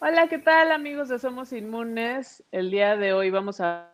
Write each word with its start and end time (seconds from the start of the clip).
Hola, 0.00 0.28
¿qué 0.28 0.38
tal 0.38 0.70
amigos 0.70 1.08
de 1.08 1.18
Somos 1.18 1.52
Inmunes? 1.52 2.44
El 2.52 2.70
día 2.70 2.96
de 2.96 3.12
hoy 3.12 3.30
vamos 3.30 3.60
a 3.60 3.90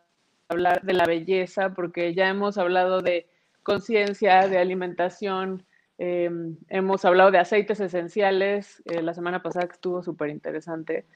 hablar 0.51 0.83
de 0.83 0.93
la 0.93 1.07
belleza 1.07 1.73
porque 1.73 2.13
ya 2.13 2.29
hemos 2.29 2.59
hablado 2.59 3.01
de 3.01 3.27
conciencia, 3.63 4.47
de 4.47 4.59
alimentación, 4.59 5.65
eh, 5.97 6.29
hemos 6.69 7.07
hablado 7.07 7.31
de 7.31 7.39
aceites 7.39 7.81
esenciales 7.81 8.83
eh, 8.85 9.01
la 9.01 9.15
semana 9.15 9.43
pasada 9.43 9.67
que 9.67 9.73
estuvo 9.73 10.03
súper 10.03 10.29
interesante. 10.29 11.07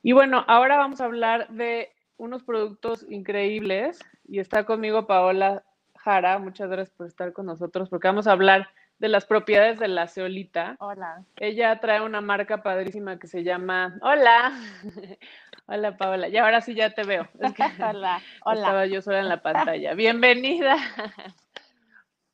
Y 0.00 0.12
bueno, 0.12 0.44
ahora 0.46 0.76
vamos 0.76 1.00
a 1.00 1.06
hablar 1.06 1.48
de 1.48 1.88
unos 2.16 2.44
productos 2.44 3.04
increíbles 3.10 3.98
y 4.28 4.38
está 4.38 4.64
conmigo 4.64 5.08
Paola 5.08 5.64
Jara. 5.96 6.38
Muchas 6.38 6.70
gracias 6.70 6.96
por 6.96 7.08
estar 7.08 7.32
con 7.32 7.46
nosotros 7.46 7.88
porque 7.88 8.06
vamos 8.06 8.28
a 8.28 8.32
hablar 8.32 8.68
de 9.00 9.08
las 9.08 9.24
propiedades 9.24 9.78
de 9.78 9.88
la 9.88 10.06
ceolita. 10.06 10.76
Hola. 10.78 11.24
Ella 11.36 11.80
trae 11.80 12.02
una 12.02 12.20
marca 12.20 12.62
padrísima 12.62 13.18
que 13.18 13.26
se 13.26 13.42
llama 13.42 13.98
Hola. 14.02 14.52
Hola 15.66 15.96
Paola. 15.96 16.28
Y 16.28 16.36
ahora 16.36 16.60
sí 16.60 16.74
ya 16.74 16.90
te 16.90 17.04
veo. 17.04 17.26
hola, 17.80 18.20
hola. 18.44 18.60
Estaba 18.60 18.86
yo 18.86 19.00
sola 19.00 19.20
en 19.20 19.28
la 19.30 19.40
pantalla. 19.40 19.94
Bienvenida. 19.94 20.76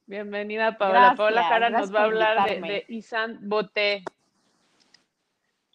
Bienvenida 0.06 0.76
Paola. 0.76 1.14
Paola 1.16 1.44
Jara 1.44 1.70
nos 1.70 1.94
va 1.94 2.00
a 2.00 2.04
hablar 2.04 2.48
de, 2.48 2.60
de 2.60 2.84
Isan 2.88 3.38
Boté. 3.42 4.02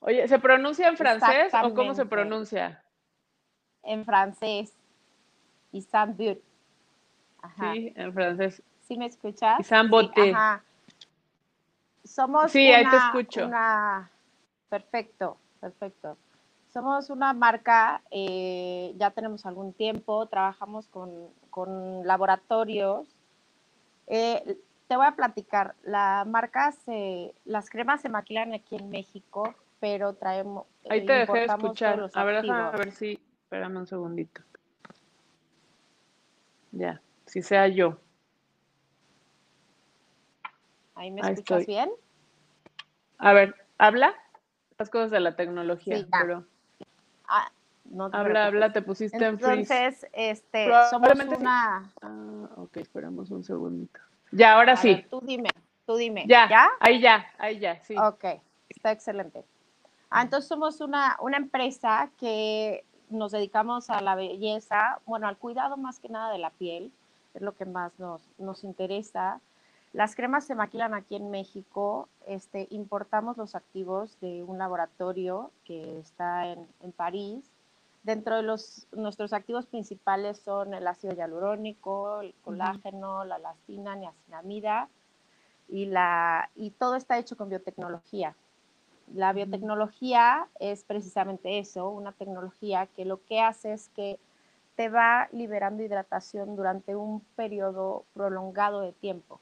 Oye, 0.02 0.28
¿se 0.28 0.40
pronuncia 0.40 0.90
en 0.90 0.98
francés 0.98 1.54
o 1.54 1.74
cómo 1.74 1.94
se 1.94 2.06
pronuncia? 2.06 2.84
En 3.84 4.04
francés. 4.04 4.74
Isan 5.72 6.18
Boté. 6.18 6.42
Sí, 7.58 7.94
en 7.96 8.14
francés. 8.14 8.62
¿Sí 8.82 8.98
me 8.98 9.06
escuchas? 9.06 9.58
Isan 9.62 9.90
Boté. 9.90 10.32
ajá. 10.32 10.66
Somos 12.12 12.52
sí, 12.52 12.68
ahí 12.68 12.86
te 12.90 12.98
escucho. 12.98 13.50
Perfecto, 14.70 15.38
perfecto. 15.60 16.18
Somos 16.74 17.10
una 17.10 17.34
marca, 17.34 18.02
eh, 18.12 18.94
ya 18.98 19.12
tenemos 19.12 19.46
algún 19.46 19.74
tiempo, 19.74 20.26
trabajamos 20.28 20.88
con, 20.88 22.06
laboratorios. 22.06 23.08
Eh, 24.08 24.58
te 24.88 24.96
voy 24.98 25.06
a 25.06 25.16
platicar, 25.16 25.76
la 25.84 26.26
marca 26.28 26.74
se, 26.74 27.34
las 27.46 27.70
cremas 27.70 28.02
se 28.02 28.10
maquilan 28.10 28.54
aquí 28.54 28.76
en 28.76 28.90
México, 28.90 29.56
pero 29.80 30.14
traemos. 30.14 30.66
Ahí 30.90 31.06
te 31.06 31.14
dejé 31.14 31.40
de 31.40 31.46
escuchar. 31.46 32.10
A 32.14 32.24
ver, 32.24 32.50
a 32.50 32.72
ver 32.72 32.92
si. 32.92 33.20
Espérame 33.44 33.78
un 33.78 33.88
segundito. 33.88 34.42
Ya, 36.72 37.02
si 37.26 37.42
sea 37.42 37.68
yo. 37.68 37.98
¿Ahí 40.96 41.12
me 41.12 41.22
escuchas 41.22 41.66
bien? 41.66 41.90
A 43.18 43.34
ver, 43.34 43.56
habla 43.78 44.16
las 44.78 44.90
cosas 44.90 45.12
de 45.12 45.20
la 45.20 45.36
tecnología, 45.36 46.06
pero. 46.12 46.46
Ah, 47.28 47.52
habla, 48.12 48.48
habla, 48.48 48.74
te 48.74 48.82
pusiste 48.82 49.24
en 49.24 49.40
freeze. 49.40 49.74
Entonces, 49.74 50.10
este, 50.14 50.70
somos 50.90 51.12
una. 51.14 51.92
Ah, 52.02 52.50
ok, 52.58 52.78
esperamos 52.78 53.30
un 53.32 53.44
segundito. 53.44 54.00
Ya, 54.32 54.54
ahora 54.54 54.76
sí. 54.76 55.06
tú 55.10 55.22
dime, 55.22 55.50
tú 55.86 55.96
dime. 55.96 56.26
Ya, 56.28 56.50
ya, 56.50 56.70
ahí 56.80 57.00
ya, 57.00 57.26
ahí 57.38 57.60
ya, 57.60 57.80
sí. 57.82 57.96
Ok, 57.98 58.26
está 58.70 58.92
excelente. 58.92 59.44
Ah, 60.10 60.24
entonces 60.24 60.48
somos 60.48 60.82
una, 60.82 61.18
una 61.22 61.38
empresa 61.38 62.12
que 62.18 62.84
nos 63.10 63.32
dedicamos 63.32 63.90
a 63.90 64.02
la 64.02 64.16
belleza, 64.16 65.00
bueno, 65.06 65.28
al 65.28 65.38
cuidado 65.38 65.78
más 65.78 66.00
que 66.00 66.10
nada 66.10 66.32
de 66.32 66.40
la 66.40 66.50
piel, 66.50 66.92
es 67.34 67.42
lo 67.42 67.56
que 67.56 67.66
más 67.66 67.98
nos, 68.00 68.28
nos 68.38 68.64
interesa. 68.64 69.40
Las 69.94 70.16
cremas 70.16 70.46
se 70.46 70.56
maquilan 70.56 70.94
aquí 70.94 71.16
en 71.16 71.32
México. 71.32 72.08
Este, 72.26 72.68
importamos 72.70 73.38
los 73.38 73.56
activos 73.56 74.18
de 74.22 74.42
un 74.44 74.58
laboratorio 74.58 75.52
que 75.66 76.00
está 76.00 76.48
en, 76.48 76.66
en 76.82 76.92
París. 76.94 77.52
Dentro 78.04 78.38
de 78.38 78.42
los, 78.42 78.88
nuestros 78.94 79.34
activos 79.34 79.68
principales 79.68 80.40
son 80.40 80.74
el 80.74 80.88
ácido 80.88 81.14
hialurónico, 81.14 82.22
el 82.22 82.34
colágeno, 82.42 83.26
la 83.26 83.36
elastina, 83.36 83.96
niacinamida 83.96 84.90
y, 85.68 85.86
la, 85.86 86.50
y 86.56 86.72
todo 86.72 86.96
está 86.96 87.20
hecho 87.20 87.38
con 87.38 87.50
biotecnología. 87.50 88.36
La 89.14 89.34
biotecnología 89.34 90.48
es 90.60 90.84
precisamente 90.86 91.60
eso, 91.60 91.90
una 91.90 92.14
tecnología 92.14 92.88
que 92.88 93.06
lo 93.06 93.24
que 93.26 93.42
hace 93.42 93.74
es 93.74 93.90
que 93.90 94.20
te 94.76 94.90
va 94.90 95.28
liberando 95.34 95.84
hidratación 95.84 96.56
durante 96.56 96.96
un 96.96 97.20
periodo 97.36 98.06
prolongado 98.14 98.80
de 98.80 98.94
tiempo. 98.94 99.42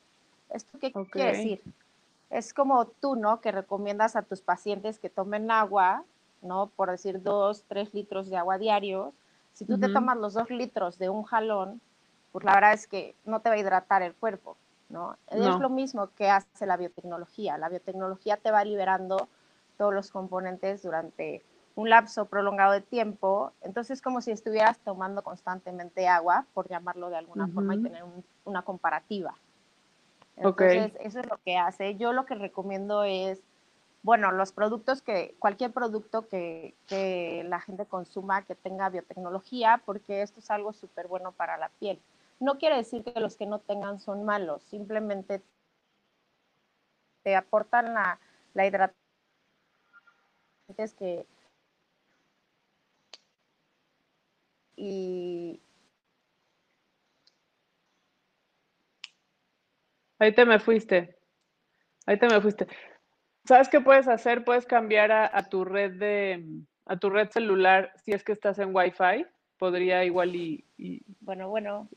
¿Esto 0.50 0.78
qué 0.80 0.92
quiere 0.92 1.38
decir? 1.38 1.62
Es 2.30 2.54
como 2.54 2.86
tú, 2.86 3.16
¿no? 3.16 3.42
Que 3.42 3.52
recomiendas 3.52 4.16
a 4.16 4.22
tus 4.22 4.42
pacientes 4.42 5.00
que 5.00 5.10
tomen 5.10 5.50
agua, 5.52 6.04
¿no? 6.42 6.68
Por 6.68 6.92
decir 6.92 7.22
dos, 7.22 7.64
tres 7.68 7.94
litros 7.94 8.30
de 8.30 8.38
agua 8.38 8.58
diarios. 8.58 9.14
Si 9.54 9.66
tú 9.66 9.80
te 9.80 9.90
tomas 9.90 10.18
los 10.18 10.34
dos 10.34 10.50
litros 10.50 10.98
de 11.00 11.10
un 11.10 11.24
jalón, 11.24 11.82
pues 12.32 12.46
la 12.46 12.54
verdad 12.54 12.74
es 12.74 12.88
que 12.88 13.16
no 13.26 13.42
te 13.42 13.50
va 13.50 13.56
a 13.56 13.58
hidratar 13.58 14.04
el 14.04 14.14
cuerpo, 14.14 14.58
¿no? 14.90 15.18
Es 15.28 15.60
lo 15.60 15.70
mismo 15.70 16.10
que 16.16 16.30
hace 16.30 16.66
la 16.66 16.78
biotecnología. 16.78 17.58
La 17.58 17.70
biotecnología 17.70 18.38
te 18.38 18.52
va 18.52 18.64
liberando 18.64 19.28
todos 19.78 19.94
los 19.94 20.12
componentes 20.12 20.84
durante 20.84 21.44
un 21.76 21.90
lapso 21.90 22.26
prolongado 22.26 22.74
de 22.74 22.82
tiempo. 22.82 23.54
Entonces, 23.62 23.98
es 23.98 24.02
como 24.02 24.22
si 24.22 24.32
estuvieras 24.32 24.78
tomando 24.80 25.24
constantemente 25.24 26.08
agua, 26.08 26.46
por 26.54 26.68
llamarlo 26.68 27.10
de 27.10 27.18
alguna 27.18 27.48
forma, 27.48 27.76
y 27.76 27.82
tener 27.82 28.04
una 28.46 28.62
comparativa. 28.62 29.34
Entonces, 30.40 30.94
eso 31.02 31.20
es 31.20 31.30
lo 31.30 31.38
que 31.44 31.58
hace. 31.58 31.96
Yo 31.98 32.14
lo 32.14 32.26
que 32.26 32.36
recomiendo 32.36 33.04
es, 33.04 33.42
bueno, 34.04 34.32
los 34.32 34.52
productos 34.54 35.02
que, 35.02 35.36
cualquier 35.40 35.72
producto 35.72 36.28
que, 36.28 36.76
la 37.48 37.60
gente 37.60 37.86
consuma 37.86 38.46
que 38.46 38.56
tenga 38.56 38.90
biotecnología, 38.90 39.82
porque 39.86 40.22
esto 40.22 40.40
es 40.40 40.50
algo 40.50 40.74
súper 40.74 41.08
bueno 41.08 41.34
para 41.34 41.58
la 41.58 41.70
piel. 41.80 42.02
No 42.40 42.58
quiere 42.58 42.78
decir 42.78 43.04
que 43.04 43.20
los 43.20 43.36
que 43.36 43.46
no 43.46 43.60
tengan 43.60 44.00
son 44.00 44.24
malos, 44.24 44.64
simplemente 44.64 45.42
te 47.24 47.36
aportan 47.36 47.94
la, 47.94 48.20
la 48.54 48.66
hidratación 48.66 49.10
que 50.98 51.26
y, 54.76 55.29
Ahí 60.20 60.34
te 60.34 60.46
me 60.46 60.60
fuiste. 60.60 61.16
Ahí 62.06 62.20
te 62.20 62.28
me 62.28 62.42
fuiste. 62.42 62.68
¿Sabes 63.46 63.70
qué 63.70 63.80
puedes 63.80 64.08
hacer? 64.08 64.44
Puedes 64.44 64.66
cambiar 64.66 65.12
a, 65.12 65.50
tu 65.50 65.64
red 65.66 65.94
de 65.94 66.46
a 66.86 66.98
tu 66.98 67.10
red 67.10 67.30
celular 67.30 67.94
si 68.04 68.12
es 68.12 68.24
que 68.24 68.34
estás 68.34 68.60
en 68.60 68.76
Wi-Fi. 68.76 69.26
Podría 69.58 70.04
igual 70.04 70.36
y, 70.36 70.66
Bueno, 71.22 71.50
bueno. 71.50 71.90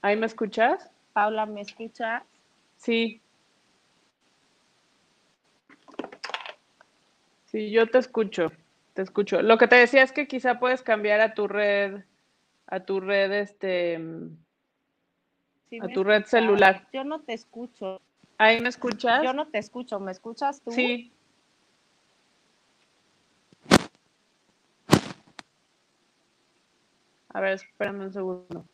¿Ahí 0.00 0.16
me 0.16 0.26
escuchas? 0.26 0.90
Paula, 1.12 1.46
¿me 1.46 1.60
escuchas? 1.60 2.22
Sí. 2.76 3.20
Sí, 7.46 7.70
yo 7.70 7.86
te 7.88 7.98
escucho. 7.98 8.50
Te 8.94 9.02
escucho. 9.02 9.42
Lo 9.42 9.58
que 9.58 9.68
te 9.68 9.76
decía 9.76 10.02
es 10.02 10.12
que 10.12 10.26
quizá 10.26 10.58
puedes 10.58 10.82
cambiar 10.82 11.20
a 11.20 11.34
tu 11.34 11.48
red, 11.48 12.02
a 12.66 12.80
tu 12.80 13.00
red, 13.00 13.32
este, 13.32 14.00
a 15.80 15.88
tu 15.88 16.04
red 16.04 16.24
celular. 16.24 16.88
Yo 16.92 17.04
no 17.04 17.20
te 17.20 17.32
escucho. 17.32 18.00
¿Ahí 18.38 18.60
me 18.60 18.68
escuchas? 18.68 19.22
Yo 19.22 19.32
no 19.32 19.48
te 19.48 19.58
escucho, 19.58 20.00
¿me 20.00 20.12
escuchas 20.12 20.60
tú? 20.62 20.72
Sí. 20.72 21.12
A 27.28 27.40
ver, 27.40 27.52
espérame 27.54 28.00
un 28.02 28.12
segundo. 28.12 28.66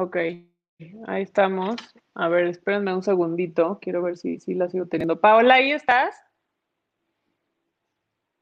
Ok, 0.00 0.16
ahí 1.06 1.22
estamos. 1.22 1.74
A 2.14 2.28
ver, 2.28 2.46
espérenme 2.46 2.94
un 2.94 3.02
segundito. 3.02 3.80
Quiero 3.82 4.00
ver 4.00 4.16
si, 4.16 4.38
si 4.38 4.54
la 4.54 4.68
sigo 4.68 4.86
teniendo. 4.86 5.20
Paola, 5.20 5.54
¿ahí 5.54 5.72
estás? 5.72 6.14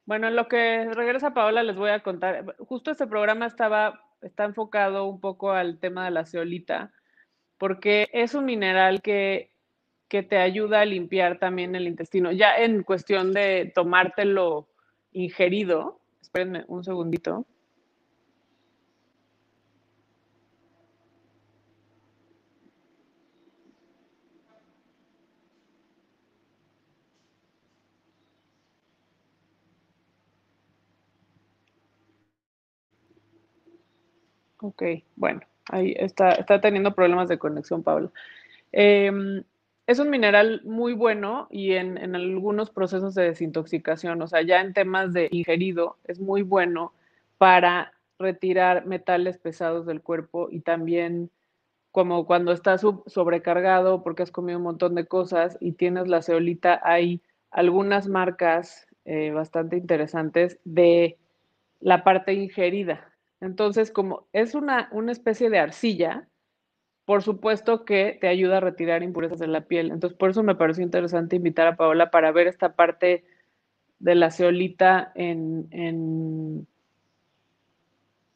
Bueno, 0.04 0.28
en 0.28 0.36
lo 0.36 0.48
que 0.48 0.84
regresa 0.92 1.32
Paola 1.32 1.62
les 1.62 1.76
voy 1.76 1.90
a 1.90 2.02
contar. 2.02 2.44
Justo 2.58 2.90
este 2.90 3.06
programa 3.06 3.46
estaba, 3.46 4.02
está 4.20 4.44
enfocado 4.44 5.06
un 5.06 5.18
poco 5.18 5.50
al 5.52 5.78
tema 5.78 6.04
de 6.04 6.10
la 6.10 6.26
ceolita, 6.26 6.92
porque 7.56 8.08
es 8.12 8.34
un 8.34 8.44
mineral 8.44 9.00
que, 9.00 9.50
que 10.08 10.22
te 10.22 10.36
ayuda 10.36 10.80
a 10.80 10.84
limpiar 10.84 11.38
también 11.38 11.74
el 11.74 11.88
intestino. 11.88 12.32
Ya 12.32 12.54
en 12.54 12.82
cuestión 12.82 13.32
de 13.32 13.72
tomártelo 13.74 14.68
ingerido, 15.12 16.00
espérenme 16.20 16.66
un 16.68 16.84
segundito. 16.84 17.46
Ok, 34.60 34.82
bueno, 35.16 35.40
ahí 35.70 35.94
está, 35.98 36.32
está 36.32 36.60
teniendo 36.60 36.94
problemas 36.94 37.28
de 37.28 37.38
conexión, 37.38 37.82
Pablo. 37.82 38.12
Em, 38.72 39.44
es 39.86 39.98
un 39.98 40.10
mineral 40.10 40.62
muy 40.64 40.92
bueno 40.94 41.46
y 41.50 41.72
en, 41.74 41.98
en, 41.98 42.14
algunos 42.14 42.70
procesos 42.70 43.14
de 43.14 43.24
desintoxicación, 43.24 44.20
o 44.22 44.26
sea, 44.26 44.42
ya 44.42 44.60
en 44.60 44.72
temas 44.72 45.12
de 45.12 45.28
ingerido, 45.30 45.96
es 46.04 46.20
muy 46.20 46.42
bueno 46.42 46.92
para 47.38 47.92
retirar 48.18 48.86
metales 48.86 49.38
pesados 49.38 49.86
del 49.86 50.00
cuerpo 50.00 50.48
y 50.50 50.60
también 50.60 51.30
como 51.96 52.26
cuando 52.26 52.52
estás 52.52 52.82
sobrecargado 53.06 54.02
porque 54.02 54.22
has 54.22 54.30
comido 54.30 54.58
un 54.58 54.64
montón 54.64 54.94
de 54.94 55.06
cosas 55.06 55.56
y 55.60 55.72
tienes 55.72 56.08
la 56.08 56.20
ceolita, 56.20 56.78
hay 56.82 57.22
algunas 57.50 58.06
marcas 58.06 58.86
eh, 59.06 59.30
bastante 59.30 59.78
interesantes 59.78 60.58
de 60.64 61.16
la 61.80 62.04
parte 62.04 62.34
ingerida. 62.34 63.15
Entonces, 63.40 63.90
como 63.90 64.26
es 64.32 64.54
una, 64.54 64.88
una 64.92 65.12
especie 65.12 65.50
de 65.50 65.58
arcilla, 65.58 66.28
por 67.04 67.22
supuesto 67.22 67.84
que 67.84 68.18
te 68.20 68.28
ayuda 68.28 68.56
a 68.56 68.60
retirar 68.60 69.02
impurezas 69.02 69.38
de 69.38 69.46
la 69.46 69.62
piel. 69.62 69.90
Entonces, 69.90 70.18
por 70.18 70.30
eso 70.30 70.42
me 70.42 70.56
pareció 70.56 70.82
interesante 70.82 71.36
invitar 71.36 71.66
a 71.68 71.76
Paola 71.76 72.10
para 72.10 72.32
ver 72.32 72.48
esta 72.48 72.74
parte 72.74 73.24
de 73.98 74.14
la 74.14 74.30
ceolita 74.30 75.12
en, 75.14 75.68
en, 75.70 76.66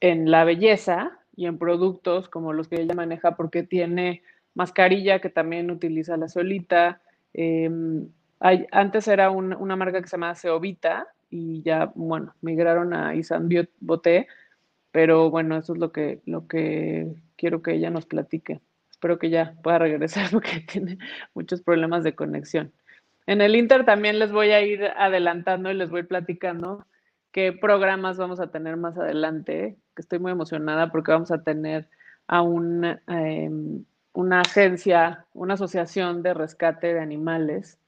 en 0.00 0.30
la 0.30 0.44
belleza 0.44 1.18
y 1.34 1.46
en 1.46 1.58
productos 1.58 2.28
como 2.28 2.52
los 2.52 2.68
que 2.68 2.80
ella 2.80 2.94
maneja, 2.94 3.34
porque 3.34 3.62
tiene 3.62 4.22
mascarilla 4.54 5.20
que 5.20 5.30
también 5.30 5.70
utiliza 5.70 6.16
la 6.16 6.28
ceolita. 6.28 7.00
Hay, 8.40 8.66
antes 8.70 9.08
era 9.08 9.30
un, 9.30 9.52
una 9.54 9.76
marca 9.76 10.00
que 10.00 10.08
se 10.08 10.16
llama 10.16 10.34
Ceovita 10.34 11.08
y 11.28 11.62
ya, 11.62 11.92
bueno, 11.94 12.34
migraron 12.40 12.94
a 12.94 13.14
Isan 13.14 13.48
Boté, 13.80 14.28
pero 14.92 15.30
bueno, 15.30 15.56
eso 15.56 15.72
es 15.74 15.78
lo 15.78 15.92
que, 15.92 16.20
lo 16.26 16.46
que 16.46 17.14
quiero 17.36 17.62
que 17.62 17.72
ella 17.74 17.90
nos 17.90 18.06
platique. 18.06 18.60
Espero 18.90 19.18
que 19.18 19.30
ya 19.30 19.54
pueda 19.62 19.78
regresar 19.78 20.28
porque 20.32 20.60
tiene 20.60 20.98
muchos 21.34 21.62
problemas 21.62 22.04
de 22.04 22.14
conexión. 22.14 22.72
En 23.26 23.40
el 23.40 23.54
Inter 23.54 23.84
también 23.84 24.18
les 24.18 24.32
voy 24.32 24.50
a 24.50 24.60
ir 24.62 24.84
adelantando 24.96 25.70
y 25.70 25.74
les 25.74 25.90
voy 25.90 26.02
platicando 26.02 26.86
qué 27.32 27.52
programas 27.52 28.16
vamos 28.16 28.40
a 28.40 28.50
tener 28.50 28.76
más 28.76 28.98
adelante, 28.98 29.76
estoy 30.00 30.18
muy 30.18 30.32
emocionada 30.32 30.90
porque 30.90 31.12
vamos 31.12 31.30
a 31.30 31.42
tener 31.42 31.88
a 32.26 32.42
un, 32.42 32.84
eh, 32.84 33.50
una 34.12 34.40
agencia, 34.40 35.26
una 35.32 35.54
asociación 35.54 36.22
de 36.22 36.34
rescate 36.34 36.94
de 36.94 37.00
animales 37.00 37.78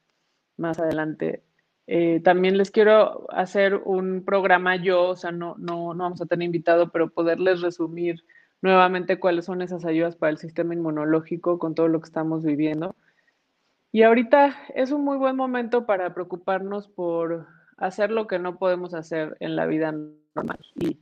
más 0.56 0.78
adelante. 0.78 1.42
Eh, 1.86 2.20
también 2.22 2.56
les 2.58 2.70
quiero 2.70 3.26
hacer 3.30 3.74
un 3.84 4.24
programa 4.24 4.76
yo, 4.76 5.08
o 5.08 5.16
sea, 5.16 5.32
no, 5.32 5.56
no, 5.58 5.94
no 5.94 6.04
vamos 6.04 6.22
a 6.22 6.26
tener 6.26 6.46
invitado, 6.46 6.90
pero 6.90 7.10
poderles 7.10 7.60
resumir 7.60 8.24
nuevamente 8.60 9.18
cuáles 9.18 9.44
son 9.46 9.60
esas 9.60 9.84
ayudas 9.84 10.16
para 10.16 10.30
el 10.30 10.38
sistema 10.38 10.74
inmunológico 10.74 11.58
con 11.58 11.74
todo 11.74 11.88
lo 11.88 12.00
que 12.00 12.06
estamos 12.06 12.44
viviendo. 12.44 12.94
Y 13.90 14.04
ahorita 14.04 14.56
es 14.74 14.92
un 14.92 15.04
muy 15.04 15.18
buen 15.18 15.36
momento 15.36 15.84
para 15.84 16.14
preocuparnos 16.14 16.88
por 16.88 17.46
hacer 17.76 18.10
lo 18.10 18.26
que 18.26 18.38
no 18.38 18.56
podemos 18.58 18.94
hacer 18.94 19.36
en 19.40 19.56
la 19.56 19.66
vida 19.66 19.92
normal. 20.34 20.58
Y 20.76 20.98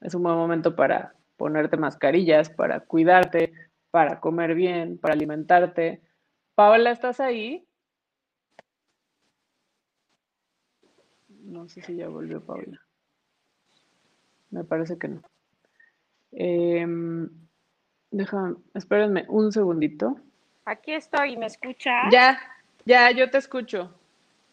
es 0.00 0.14
un 0.14 0.22
buen 0.22 0.34
momento 0.34 0.74
para 0.74 1.14
ponerte 1.36 1.76
mascarillas, 1.76 2.50
para 2.50 2.80
cuidarte, 2.80 3.52
para 3.90 4.18
comer 4.18 4.54
bien, 4.54 4.98
para 4.98 5.14
alimentarte. 5.14 6.02
Paola, 6.56 6.90
¿estás 6.90 7.20
ahí? 7.20 7.67
No 11.48 11.66
sé 11.66 11.80
si 11.80 11.96
ya 11.96 12.08
volvió 12.08 12.44
Paola. 12.44 12.78
Me 14.50 14.64
parece 14.64 14.98
que 14.98 15.08
no. 15.08 15.22
Eh, 16.32 16.86
déjame, 18.10 18.56
espérenme 18.74 19.24
un 19.28 19.50
segundito. 19.50 20.20
Aquí 20.66 20.92
estoy, 20.92 21.38
¿me 21.38 21.46
escuchas? 21.46 22.12
Ya, 22.12 22.38
ya, 22.84 23.10
yo 23.12 23.30
te 23.30 23.38
escucho. 23.38 23.98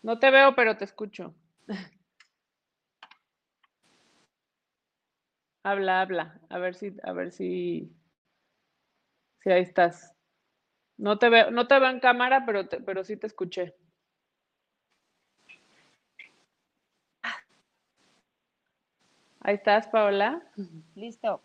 No 0.03 0.19
te 0.19 0.31
veo, 0.31 0.55
pero 0.55 0.77
te 0.77 0.85
escucho. 0.85 1.35
habla, 5.63 5.99
habla. 5.99 6.39
A 6.49 6.59
ver 6.59 6.75
si, 6.75 6.95
a 7.03 7.11
ver 7.11 7.33
si, 7.33 7.93
si 9.41 9.51
ahí 9.51 9.63
estás. 9.63 10.15
No 10.97 11.19
te 11.19 11.27
veo, 11.27 11.51
no 11.51 11.67
te 11.67 11.77
veo 11.77 11.89
en 11.89 11.99
cámara, 11.99 12.45
pero, 12.45 12.69
te, 12.69 12.79
pero 12.79 13.03
sí 13.03 13.17
te 13.17 13.27
escuché. 13.27 13.75
Ahí 19.45 19.53
estás, 19.53 19.87
Paola. 19.89 20.41
Listo. 20.95 21.39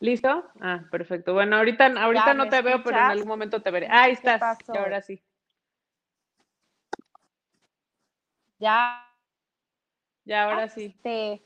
¿Listo? 0.00 0.50
Ah, 0.60 0.82
perfecto. 0.90 1.32
Bueno, 1.32 1.54
ahorita, 1.54 1.86
ahorita 1.86 2.34
no 2.34 2.48
te 2.48 2.60
veo, 2.60 2.82
pero 2.82 2.98
en 2.98 3.04
algún 3.04 3.28
momento 3.28 3.62
te 3.62 3.70
veré. 3.70 3.86
Ahí 3.88 4.14
estás. 4.14 4.58
Y 4.66 4.76
ahora 4.76 5.00
sí. 5.00 5.22
Ya. 8.58 9.00
Ya, 10.24 10.42
ahora 10.42 10.68
sí. 10.68 10.86
Este, 10.86 11.40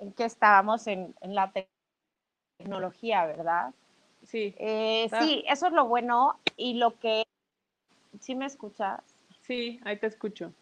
en 0.00 0.12
que 0.14 0.24
estábamos 0.24 0.86
en, 0.86 1.14
en, 1.20 1.34
la 1.34 1.52
tecnología, 2.58 3.26
¿verdad? 3.26 3.74
Sí. 4.22 4.54
Eh, 4.58 5.10
sí, 5.20 5.44
eso 5.46 5.66
es 5.66 5.74
lo 5.74 5.88
bueno 5.88 6.40
y 6.56 6.78
lo 6.78 6.98
que... 6.98 7.26
¿Sí 8.20 8.34
me 8.34 8.46
escuchas? 8.46 9.02
Sí, 9.42 9.78
ahí 9.84 9.98
te 9.98 10.06
escucho. 10.06 10.54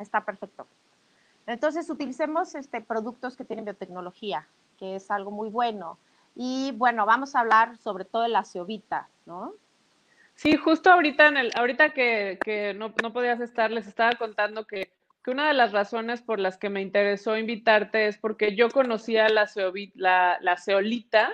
Está 0.00 0.24
perfecto. 0.24 0.66
Entonces, 1.48 1.88
utilicemos 1.88 2.54
este, 2.54 2.82
productos 2.82 3.34
que 3.34 3.44
tienen 3.44 3.64
biotecnología, 3.64 4.46
que 4.78 4.96
es 4.96 5.10
algo 5.10 5.30
muy 5.30 5.48
bueno. 5.48 5.98
Y 6.36 6.72
bueno, 6.76 7.06
vamos 7.06 7.34
a 7.34 7.40
hablar 7.40 7.78
sobre 7.78 8.04
todo 8.04 8.22
de 8.22 8.28
la 8.28 8.44
ceovita, 8.44 9.08
¿no? 9.24 9.54
Sí, 10.34 10.56
justo 10.56 10.92
ahorita, 10.92 11.26
en 11.28 11.36
el, 11.38 11.50
ahorita 11.56 11.94
que, 11.94 12.76
no, 12.76 12.92
podías 12.92 13.40
estar, 13.40 13.70
les 13.70 13.86
estaba 13.86 14.12
contando 14.16 14.66
que, 14.66 14.92
que, 15.24 15.30
una 15.30 15.48
de 15.48 15.54
las 15.54 15.72
razones 15.72 16.20
por 16.20 16.38
las 16.38 16.58
que 16.58 16.68
me 16.68 16.82
interesó 16.82 17.36
invitarte 17.38 18.08
es 18.08 18.18
porque 18.18 18.54
yo 18.54 18.68
conocía 18.68 19.30
la, 19.30 19.50
la, 19.94 20.38
la 20.42 20.56
ceolita, 20.58 21.30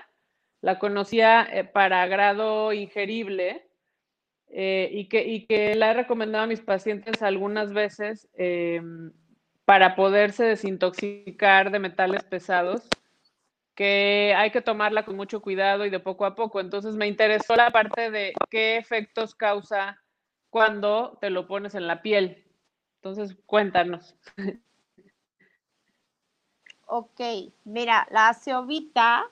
la 0.60 0.78
conocía 0.78 1.42
eh, 1.42 1.64
para 1.64 2.06
grado 2.06 2.72
ingerible 2.72 3.68
eh, 4.48 4.88
y, 4.92 5.08
que, 5.08 5.26
y 5.26 5.46
que 5.46 5.74
la 5.74 5.90
he 5.90 5.94
recomendado 5.94 6.44
a 6.44 6.46
mis 6.46 6.60
pacientes 6.60 7.20
algunas 7.20 7.72
veces 7.72 8.28
eh, 8.34 8.80
para 9.64 9.96
poderse 9.96 10.44
desintoxicar 10.44 11.70
de 11.70 11.78
metales 11.78 12.22
pesados 12.24 12.88
que 13.74 14.34
hay 14.36 14.50
que 14.50 14.62
tomarla 14.62 15.04
con 15.04 15.16
mucho 15.16 15.42
cuidado 15.42 15.84
y 15.84 15.90
de 15.90 16.00
poco 16.00 16.24
a 16.24 16.34
poco. 16.34 16.60
Entonces 16.60 16.94
me 16.94 17.08
interesó 17.08 17.56
la 17.56 17.70
parte 17.70 18.10
de 18.10 18.32
qué 18.50 18.76
efectos 18.76 19.34
causa 19.34 20.00
cuando 20.50 21.18
te 21.20 21.30
lo 21.30 21.46
pones 21.48 21.74
en 21.74 21.88
la 21.88 22.00
piel. 22.00 22.44
Entonces, 23.02 23.36
cuéntanos. 23.46 24.14
Ok, 26.86 27.20
mira, 27.64 28.06
la 28.10 28.32
ceovita 28.34 29.24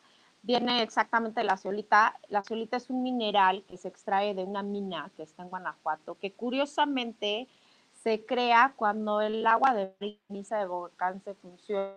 viene 0.42 0.82
exactamente 0.82 1.40
de 1.40 1.46
la 1.46 1.56
ceolita. 1.56 2.18
La 2.28 2.42
ceolita 2.42 2.76
es 2.76 2.90
un 2.90 3.02
mineral 3.02 3.62
que 3.68 3.76
se 3.76 3.88
extrae 3.88 4.34
de 4.34 4.42
una 4.42 4.62
mina 4.62 5.10
que 5.16 5.22
está 5.22 5.42
en 5.42 5.50
Guanajuato, 5.50 6.16
que 6.18 6.32
curiosamente 6.32 7.46
se 8.02 8.24
crea 8.24 8.74
cuando 8.76 9.20
el 9.20 9.46
agua 9.46 9.74
de 9.74 9.94
brisa 10.28 10.58
de 10.58 10.66
volcán 10.66 11.22
se, 11.22 11.34
funciona, 11.34 11.94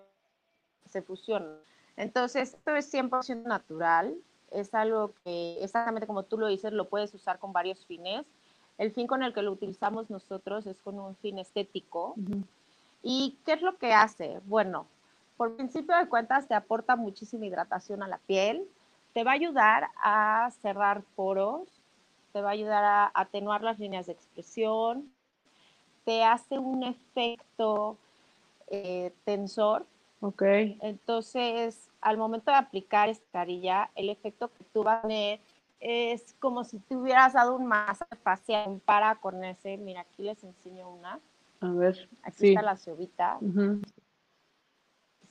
se 0.86 1.02
fusiona. 1.02 1.58
Entonces, 1.98 2.54
esto 2.54 2.76
es 2.76 2.94
100% 2.94 3.44
natural, 3.44 4.16
es 4.52 4.74
algo 4.76 5.14
que 5.24 5.64
exactamente 5.64 6.08
como 6.08 6.24
tú 6.24 6.38
lo 6.38 6.48
dices, 6.48 6.74
lo 6.74 6.90
puedes 6.90 7.14
usar 7.14 7.40
con 7.40 7.54
varios 7.54 7.86
fines. 7.86 8.26
El 8.78 8.92
fin 8.92 9.08
con 9.08 9.24
el 9.24 9.34
que 9.34 9.42
lo 9.42 9.52
utilizamos 9.52 10.10
nosotros 10.10 10.68
es 10.68 10.82
con 10.82 11.00
un 11.00 11.16
fin 11.16 11.40
estético. 11.40 12.14
Uh 12.18 12.22
-huh. 12.22 12.44
¿Y 13.02 13.38
qué 13.46 13.54
es 13.54 13.62
lo 13.62 13.78
que 13.78 13.94
hace? 13.94 14.40
Bueno, 14.46 14.88
por 15.38 15.56
principio 15.56 15.96
de 15.96 16.08
cuentas 16.08 16.48
te 16.48 16.54
aporta 16.54 16.96
muchísima 16.96 17.46
hidratación 17.46 18.04
a 18.04 18.08
la 18.08 18.18
piel, 18.20 18.68
te 19.14 19.24
va 19.24 19.32
a 19.32 19.36
ayudar 19.36 19.90
a 20.02 20.52
cerrar 20.62 21.04
poros, 21.16 21.82
te 22.34 22.42
va 22.42 22.50
a 22.50 22.54
ayudar 22.54 22.84
a 22.84 23.12
atenuar 23.14 23.64
las 23.64 23.80
líneas 23.80 24.08
de 24.08 24.14
expresión, 24.14 25.10
te 26.06 26.24
hace 26.24 26.58
un 26.58 26.84
efecto 26.84 27.98
eh, 28.68 29.12
tensor. 29.26 29.86
Ok. 30.22 30.44
Entonces, 30.82 31.90
al 32.00 32.18
momento 32.18 32.52
de 32.52 32.58
aplicar 32.58 33.10
esta 33.10 33.26
carilla, 33.32 33.92
el 33.96 34.10
efecto 34.10 34.52
que 34.54 34.64
tú 34.74 34.84
vas 34.84 35.00
a 35.00 35.08
tener 35.08 35.40
es 35.80 36.36
como 36.40 36.64
si 36.64 36.80
te 36.80 36.96
hubieras 36.96 37.34
dado 37.34 37.56
un 37.56 37.66
masaje 37.66 38.16
facial 38.24 38.82
para 38.86 39.16
con 39.16 39.44
ese. 39.44 39.78
Mira, 39.78 40.02
aquí 40.02 40.24
les 40.24 40.44
enseño 40.44 40.90
una. 40.90 41.20
A 41.60 41.68
ver. 41.72 42.10
Aquí 42.24 42.38
sí. 42.38 42.50
está 42.50 42.62
la 42.62 42.78
cebita. 42.78 43.38
Uh 43.42 43.48
-huh. 43.48 43.88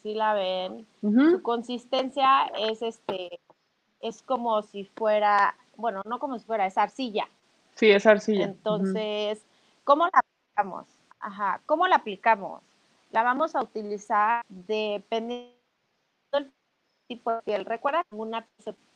Sí 0.02 0.14
la 0.14 0.34
ven. 0.34 0.86
Uh 1.02 1.10
-huh. 1.10 1.30
Su 1.32 1.42
consistencia 1.42 2.46
es 2.58 2.82
este, 2.82 3.40
es 4.00 4.22
como 4.22 4.62
si 4.62 4.84
fuera, 4.84 5.56
bueno, 5.76 6.02
no 6.04 6.18
como 6.18 6.38
si 6.38 6.44
fuera, 6.44 6.66
es 6.66 6.76
arcilla. 6.76 7.28
Sí, 7.74 7.90
es 7.90 8.06
arcilla. 8.06 8.44
Entonces, 8.44 9.38
uh 9.38 9.42
-huh. 9.42 9.84
¿cómo 9.84 10.04
la 10.04 10.24
Ajá, 11.20 11.60
¿cómo 11.66 11.86
la 11.86 11.96
aplicamos? 11.96 12.62
La 13.10 13.22
vamos 13.22 13.54
a 13.54 13.62
utilizar 13.62 14.44
dependiendo 14.48 15.54
el 16.32 16.52
tipo 17.08 17.32
de 17.32 17.42
piel. 17.42 17.64
Recuerda 17.64 18.04
una 18.10 18.46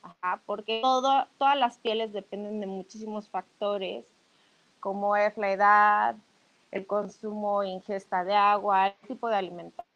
ajá, 0.02 0.42
porque 0.46 0.80
todo, 0.82 1.26
todas 1.38 1.56
las 1.56 1.78
pieles 1.78 2.12
dependen 2.12 2.60
de 2.60 2.66
muchísimos 2.66 3.28
factores, 3.28 4.06
como 4.80 5.16
es 5.16 5.36
la 5.36 5.52
edad, 5.52 6.16
el 6.70 6.86
consumo, 6.86 7.64
ingesta 7.64 8.24
de 8.24 8.34
agua, 8.34 8.88
el 8.88 9.08
tipo 9.08 9.28
de 9.28 9.36
alimentación, 9.36 9.88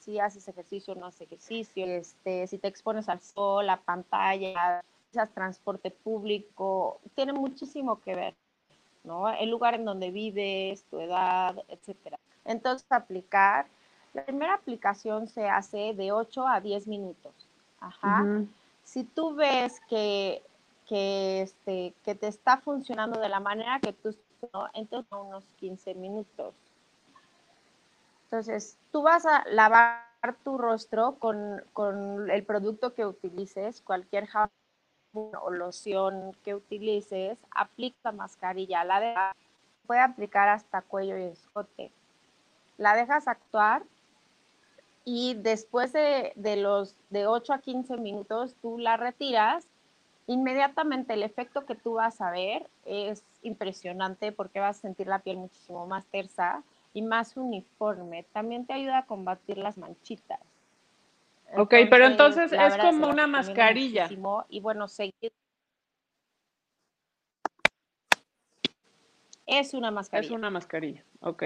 si 0.00 0.18
haces 0.18 0.48
ejercicio 0.48 0.94
o 0.94 0.96
no 0.96 1.06
haces 1.06 1.22
ejercicio, 1.22 1.84
este, 1.86 2.46
si 2.46 2.58
te 2.58 2.68
expones 2.68 3.08
al 3.08 3.20
sol, 3.20 3.66
la 3.66 3.80
pantalla, 3.80 4.82
transporte 5.34 5.90
público, 5.90 7.00
tiene 7.14 7.32
muchísimo 7.32 8.00
que 8.00 8.14
ver, 8.14 8.36
¿no? 9.06 9.28
El 9.30 9.50
lugar 9.50 9.74
en 9.74 9.84
donde 9.84 10.10
vives, 10.10 10.84
tu 10.90 11.00
edad, 11.00 11.56
etcétera. 11.68 12.18
Entonces, 12.44 12.86
aplicar, 12.90 13.66
la 14.12 14.24
primera 14.24 14.54
aplicación 14.54 15.28
se 15.28 15.48
hace 15.48 15.94
de 15.94 16.12
8 16.12 16.46
a 16.46 16.60
10 16.60 16.86
minutos. 16.86 17.32
Ajá. 17.80 18.24
Si 18.84 19.04
tú 19.04 19.34
ves 19.34 19.80
que, 19.88 20.42
que, 20.86 21.42
este, 21.42 21.94
que 22.04 22.14
te 22.14 22.28
está 22.28 22.58
funcionando 22.58 23.20
de 23.20 23.28
la 23.28 23.40
manera 23.40 23.80
que 23.80 23.92
tú, 23.92 24.14
¿no? 24.52 24.68
entonces 24.74 25.10
unos 25.12 25.44
15 25.60 25.94
minutos. 25.94 26.54
Entonces, 28.24 28.76
tú 28.90 29.02
vas 29.02 29.24
a 29.24 29.44
lavar 29.48 30.02
tu 30.44 30.58
rostro 30.58 31.16
con, 31.18 31.62
con 31.72 32.28
el 32.30 32.44
producto 32.44 32.92
que 32.94 33.06
utilices, 33.06 33.80
cualquier 33.80 34.26
jabón 34.26 34.50
o 35.16 35.50
loción 35.50 36.36
que 36.44 36.54
utilices, 36.54 37.38
aplica 37.50 38.12
mascarilla. 38.12 38.84
La 38.84 39.00
de 39.00 39.14
puede 39.86 40.00
aplicar 40.00 40.48
hasta 40.48 40.82
cuello 40.82 41.16
y 41.16 41.22
escote. 41.22 41.90
La 42.76 42.94
dejas 42.94 43.28
actuar 43.28 43.82
y 45.04 45.34
después 45.34 45.92
de, 45.92 46.32
de, 46.34 46.56
los 46.56 46.96
de 47.10 47.26
8 47.26 47.54
a 47.54 47.58
15 47.60 47.96
minutos 47.96 48.56
tú 48.60 48.78
la 48.78 48.96
retiras. 48.96 49.66
Inmediatamente 50.26 51.14
el 51.14 51.22
efecto 51.22 51.64
que 51.64 51.76
tú 51.76 51.94
vas 51.94 52.20
a 52.20 52.30
ver 52.30 52.68
es 52.84 53.22
impresionante 53.42 54.32
porque 54.32 54.60
vas 54.60 54.78
a 54.78 54.82
sentir 54.82 55.06
la 55.06 55.20
piel 55.20 55.36
muchísimo 55.36 55.86
más 55.86 56.04
tersa 56.06 56.64
y 56.92 57.02
más 57.02 57.36
uniforme. 57.36 58.24
También 58.32 58.66
te 58.66 58.72
ayuda 58.72 58.98
a 58.98 59.06
combatir 59.06 59.58
las 59.58 59.78
manchitas. 59.78 60.40
Ok, 61.54 61.74
pero 61.90 62.06
entonces 62.06 62.52
es 62.52 62.76
como 62.78 63.08
una 63.08 63.26
mascarilla. 63.26 64.08
Y 64.48 64.60
bueno, 64.60 64.88
seguir. 64.88 65.32
Es 69.46 69.74
una 69.74 69.90
mascarilla. 69.90 70.26
Es 70.26 70.32
una 70.32 70.50
mascarilla, 70.50 71.04
ok. 71.20 71.44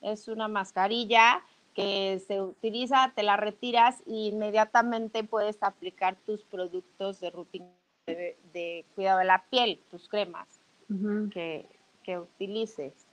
Es 0.00 0.28
una 0.28 0.48
mascarilla 0.48 1.44
que 1.74 2.22
se 2.26 2.40
utiliza, 2.40 3.12
te 3.14 3.22
la 3.22 3.36
retiras 3.36 4.00
e 4.06 4.28
inmediatamente 4.28 5.24
puedes 5.24 5.62
aplicar 5.62 6.16
tus 6.26 6.44
productos 6.44 7.20
de 7.20 7.30
rutina 7.30 7.66
de, 8.06 8.84
cuidado 8.94 9.20
de 9.20 9.24
la 9.24 9.44
piel, 9.48 9.80
tus 9.90 10.08
cremas 10.08 10.60
que, 11.32 11.66
utilices. 12.18 13.06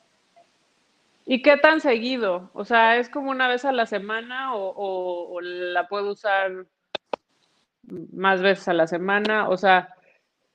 ¿Y 1.32 1.44
qué 1.44 1.58
tan 1.58 1.80
seguido? 1.80 2.50
O 2.56 2.66
sea, 2.66 2.98
¿es 2.98 3.08
como 3.08 3.30
una 3.30 3.48
vez 3.48 3.64
a 3.64 3.72
la 3.72 3.86
semana 3.86 4.56
o, 4.56 5.40
la 5.42 5.88
puedo 5.88 6.14
usar 6.14 6.66
más 7.84 8.42
veces 8.42 8.68
a 8.68 8.74
la 8.74 8.88
semana? 8.88 9.48
O 9.48 9.56
sea, 9.56 9.94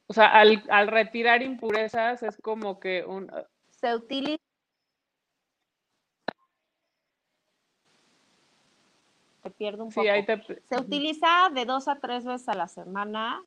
o 0.08 0.12
sea 0.12 0.32
al, 0.32 0.88
retirar 0.88 1.42
impurezas 1.42 2.24
es 2.24 2.36
como 2.42 2.80
que 2.80 3.04
un... 3.06 3.30
Se 3.70 3.94
utiliza 3.94 4.42
te 9.42 9.50
pierdo 9.50 9.84
un 9.84 9.92
poco. 9.92 10.08
Se 10.68 10.80
utiliza 10.80 11.50
de 11.54 11.66
dos 11.66 11.86
a 11.86 12.00
tres 12.00 12.24
veces 12.24 12.48
a 12.48 12.54
la 12.54 12.66
semana 12.66 13.40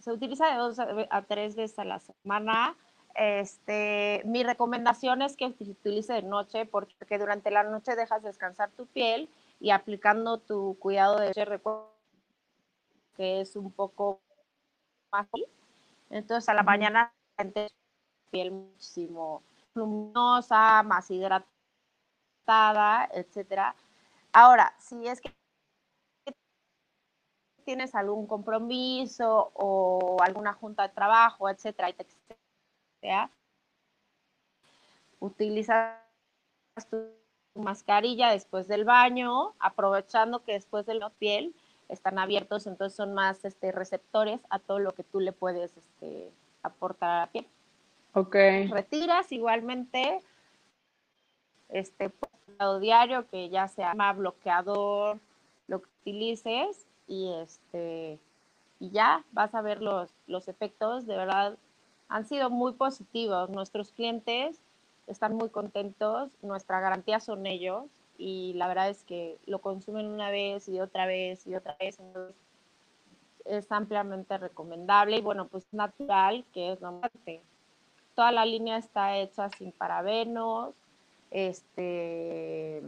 se 0.00 0.12
utiliza 0.12 0.50
de 0.50 0.56
dos 0.56 0.78
a 0.78 1.22
tres 1.22 1.54
veces 1.54 1.78
a 1.78 1.84
la 1.84 2.00
semana. 2.00 2.76
Este, 3.14 4.22
mi 4.24 4.42
recomendación 4.42 5.22
es 5.22 5.36
que 5.36 5.46
utilice 5.46 6.12
de 6.14 6.22
noche 6.22 6.64
porque 6.66 7.18
durante 7.18 7.50
la 7.50 7.64
noche 7.64 7.96
dejas 7.96 8.22
descansar 8.22 8.70
tu 8.70 8.86
piel 8.86 9.28
y 9.58 9.70
aplicando 9.70 10.38
tu 10.38 10.76
cuidado 10.78 11.18
de 11.18 11.32
recuerdo 11.44 11.92
que 13.16 13.40
es 13.40 13.56
un 13.56 13.70
poco 13.72 14.20
más 15.12 15.26
entonces 16.10 16.48
a 16.48 16.54
la 16.54 16.62
mañana 16.62 17.12
la 17.36 17.68
piel 18.30 18.50
muchísimo 18.52 19.42
luminosa, 19.74 20.82
más 20.82 21.10
hidratada, 21.10 21.48
etcétera. 23.12 23.74
Ahora, 24.32 24.74
si 24.78 25.06
es 25.06 25.20
que 25.20 25.34
tienes 27.64 27.94
algún 27.94 28.26
compromiso 28.26 29.52
o 29.54 30.16
alguna 30.22 30.54
junta 30.54 30.82
de 30.88 30.94
trabajo, 30.94 31.48
etcétera, 31.48 31.90
y 31.90 31.94
te 31.94 32.06
sea, 33.00 33.30
utilizas 35.18 35.96
tu 36.90 37.08
mascarilla 37.54 38.30
después 38.30 38.68
del 38.68 38.84
baño, 38.84 39.54
aprovechando 39.58 40.42
que 40.44 40.52
después 40.52 40.86
de 40.86 40.94
la 40.94 41.10
piel 41.10 41.54
están 41.88 42.18
abiertos, 42.18 42.66
entonces 42.66 42.96
son 42.96 43.14
más 43.14 43.44
este, 43.44 43.72
receptores 43.72 44.40
a 44.48 44.58
todo 44.58 44.78
lo 44.78 44.92
que 44.92 45.02
tú 45.02 45.20
le 45.20 45.32
puedes 45.32 45.76
este, 45.76 46.30
aportar 46.62 47.10
a 47.10 47.20
la 47.20 47.26
piel. 47.26 47.46
Ok. 48.14 48.34
Retiras 48.70 49.30
igualmente 49.32 50.20
este 51.68 52.12
diario 52.80 53.26
que 53.28 53.48
ya 53.48 53.68
sea 53.68 53.94
bloqueador, 54.12 55.18
lo 55.66 55.80
que 55.80 55.88
utilices 56.02 56.86
y 57.06 57.32
este 57.32 58.18
y 58.78 58.90
ya 58.90 59.24
vas 59.32 59.54
a 59.54 59.62
ver 59.62 59.82
los, 59.82 60.10
los 60.26 60.48
efectos, 60.48 61.06
de 61.06 61.16
verdad 61.16 61.56
han 62.10 62.26
sido 62.26 62.50
muy 62.50 62.72
positivos. 62.72 63.48
Nuestros 63.48 63.92
clientes 63.92 64.60
están 65.06 65.34
muy 65.34 65.48
contentos, 65.48 66.30
nuestra 66.42 66.80
garantía 66.80 67.20
son 67.20 67.46
ellos 67.46 67.84
y 68.18 68.52
la 68.54 68.68
verdad 68.68 68.90
es 68.90 69.04
que 69.04 69.38
lo 69.46 69.60
consumen 69.60 70.06
una 70.06 70.30
vez 70.30 70.68
y 70.68 70.80
otra 70.80 71.06
vez 71.06 71.46
y 71.46 71.54
otra 71.54 71.76
vez. 71.80 71.98
es 73.46 73.72
ampliamente 73.72 74.36
recomendable 74.36 75.16
y 75.16 75.20
bueno, 75.22 75.46
pues 75.48 75.66
natural, 75.72 76.44
que 76.52 76.72
es 76.72 76.80
lo 76.80 77.00
Toda 78.14 78.32
la 78.32 78.44
línea 78.44 78.76
está 78.76 79.16
hecha 79.16 79.48
sin 79.50 79.72
parabenos, 79.72 80.74
este, 81.30 82.82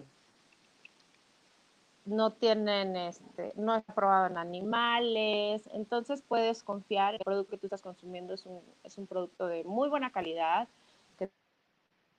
no 2.05 2.33
tienen, 2.33 2.97
este, 2.97 3.53
no 3.57 3.77
es 3.77 3.85
probado 3.95 4.27
en 4.27 4.37
animales, 4.37 5.69
entonces 5.73 6.23
puedes 6.23 6.63
confiar 6.63 7.15
el 7.15 7.21
producto 7.21 7.53
que 7.53 7.59
tú 7.59 7.67
estás 7.67 7.83
consumiendo 7.83 8.35
es 8.35 8.45
un, 8.45 8.61
es 8.83 8.99
un 8.99 9.07
producto 9.07 9.47
de 9.47 9.65
muy 9.65 9.89
buena 9.89 10.11
calidad. 10.11 10.69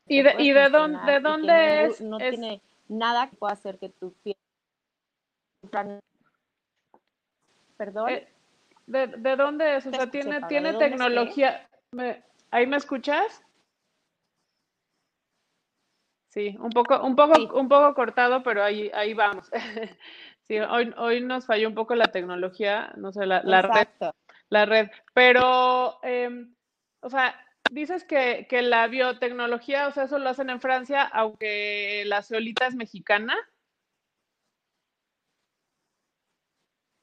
¿Y 0.07 0.21
de, 0.21 0.35
y 0.39 0.51
de 0.51 0.69
dónde, 0.69 1.11
de 1.11 1.19
dónde 1.19 1.85
es? 1.85 2.01
No 2.01 2.17
tiene 2.17 2.61
nada 2.87 3.29
que 3.29 3.35
pueda 3.37 3.53
hacer 3.53 3.77
que 3.77 3.89
tu 3.89 4.13
piel... 4.23 4.35
¿Perdón? 7.77 8.09
Eh, 8.09 8.27
¿De, 8.85 9.07
¿De, 9.07 9.35
dónde 9.35 9.77
es? 9.77 9.85
O 9.85 9.91
sea, 9.91 10.09
tiene, 10.09 10.41
tiene 10.47 10.73
tecnología... 10.73 11.67
¿Ahí 12.51 12.67
me 12.67 12.77
escuchas? 12.77 13.43
Sí, 16.33 16.57
un 16.59 16.71
poco, 16.71 16.99
un 17.03 17.15
poco, 17.15 17.39
un 17.59 17.69
poco 17.69 17.93
cortado, 17.93 18.41
pero 18.41 18.63
ahí, 18.63 18.89
ahí 18.95 19.13
vamos. 19.13 19.51
sí, 20.47 20.57
hoy, 20.57 20.91
hoy 20.97 21.21
nos 21.21 21.45
falló 21.45 21.67
un 21.67 21.75
poco 21.75 21.93
la 21.93 22.11
tecnología, 22.11 22.91
no 22.97 23.11
sé, 23.11 23.27
la, 23.27 23.43
la 23.43 23.61
red. 23.61 23.87
La 24.49 24.65
red. 24.65 24.89
Pero, 25.13 25.99
em, 26.01 26.55
o 27.01 27.09
sea, 27.11 27.35
dices 27.69 28.03
que, 28.03 28.47
que, 28.49 28.63
la 28.63 28.87
biotecnología, 28.87 29.87
o 29.87 29.91
sea, 29.91 30.05
eso 30.05 30.17
lo 30.17 30.27
hacen 30.27 30.49
en 30.49 30.59
Francia, 30.59 31.03
aunque 31.03 32.01
la 32.07 32.23
ceolita 32.23 32.65
es 32.65 32.73
mexicana. 32.73 33.35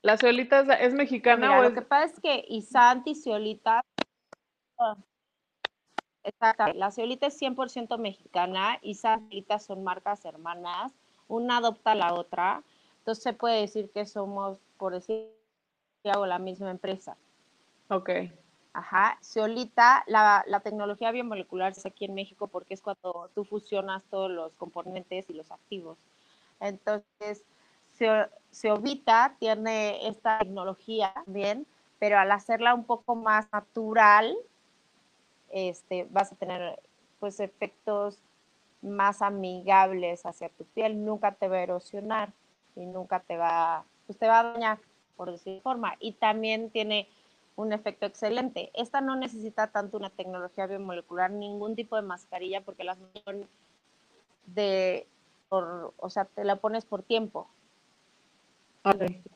¿La 0.03 0.17
ceolita 0.17 0.63
es, 0.81 0.93
mexicana 0.93 1.57
o 1.57 1.63
Lo 1.63 1.73
que 1.73 1.83
pasa 1.83 2.07
es 2.07 2.21
que 2.21 2.45
Isanti, 2.49 3.15
ceolita, 3.15 3.85
Exacto. 6.25 6.73
La 6.75 6.91
ceolita 6.91 7.27
es 7.27 7.41
100% 7.41 7.99
mexicana 7.99 8.79
y 8.83 8.95
ceolitas 8.95 9.65
son 9.65 9.85
marcas 9.85 10.25
hermanas. 10.25 10.93
Una 11.29 11.59
adopta 11.59 11.93
a 11.93 11.95
la 11.95 12.15
otra. 12.15 12.63
Entonces 12.99 13.23
se 13.23 13.33
puede 13.33 13.61
decir 13.61 13.91
que 13.91 14.05
somos, 14.07 14.59
por 14.77 14.93
decir 14.93 15.29
hago 16.05 16.27
la 16.27 16.39
misma 16.39 16.71
empresa. 16.71 17.17
Ok. 17.89 18.11
Ajá. 18.73 19.19
Ceolita, 19.23 20.05
la, 20.07 20.45
la 20.47 20.61
tecnología 20.61 21.11
biomolecular 21.11 21.73
es 21.73 21.85
aquí 21.85 22.05
en 22.05 22.15
México 22.15 22.47
porque 22.49 22.75
es 22.75 22.81
cuando 22.81 23.31
tú 23.35 23.45
fusionas 23.45 24.05
todos 24.05 24.31
los 24.31 24.53
componentes 24.55 25.29
y 25.29 25.35
los 25.35 25.51
activos. 25.51 25.99
Entonces, 26.61 27.45
Ceovita 28.51 29.37
tiene 29.39 30.07
esta 30.09 30.39
tecnología 30.39 31.13
también, 31.25 31.67
pero 31.99 32.19
al 32.19 32.31
hacerla 32.31 32.75
un 32.75 32.85
poco 32.85 33.15
más 33.15 33.51
natural, 33.53 34.37
este, 35.51 36.07
vas 36.11 36.33
a 36.33 36.37
tener 36.37 36.81
pues 37.19 37.41
efectos 37.41 38.23
más 38.83 39.21
amigables 39.23 40.25
hacia 40.25 40.49
tu 40.49 40.65
piel, 40.65 41.05
nunca 41.05 41.33
te 41.33 41.49
va 41.49 41.57
a 41.57 41.63
erosionar 41.63 42.33
y 42.77 42.87
nunca 42.87 43.21
te 43.21 43.37
va, 43.37 43.85
pues 44.07 44.19
te 44.19 44.27
va 44.27 44.41
a 44.41 44.53
dañar, 44.53 44.79
por 45.17 45.31
decir 45.31 45.61
forma. 45.61 45.97
Y 46.01 46.13
también 46.13 46.71
tiene 46.71 47.09
un 47.57 47.73
efecto 47.73 48.07
excelente. 48.07 48.71
Esta 48.75 49.01
no 49.01 49.17
necesita 49.17 49.67
tanto 49.69 49.99
una 49.99 50.11
tecnología 50.11 50.67
biomolecular, 50.67 51.31
ningún 51.31 51.77
tipo 51.77 51.97
de 51.97 52.03
mascarilla, 52.03 52.63
porque 52.63 52.85
las 52.85 52.99
son 53.25 53.47
de, 54.47 55.07
o 55.51 56.11
sea, 56.11 56.25
te 56.25 56.45
la 56.45 56.57
pones 56.57 56.85
por 56.85 57.03
tiempo. 57.03 57.49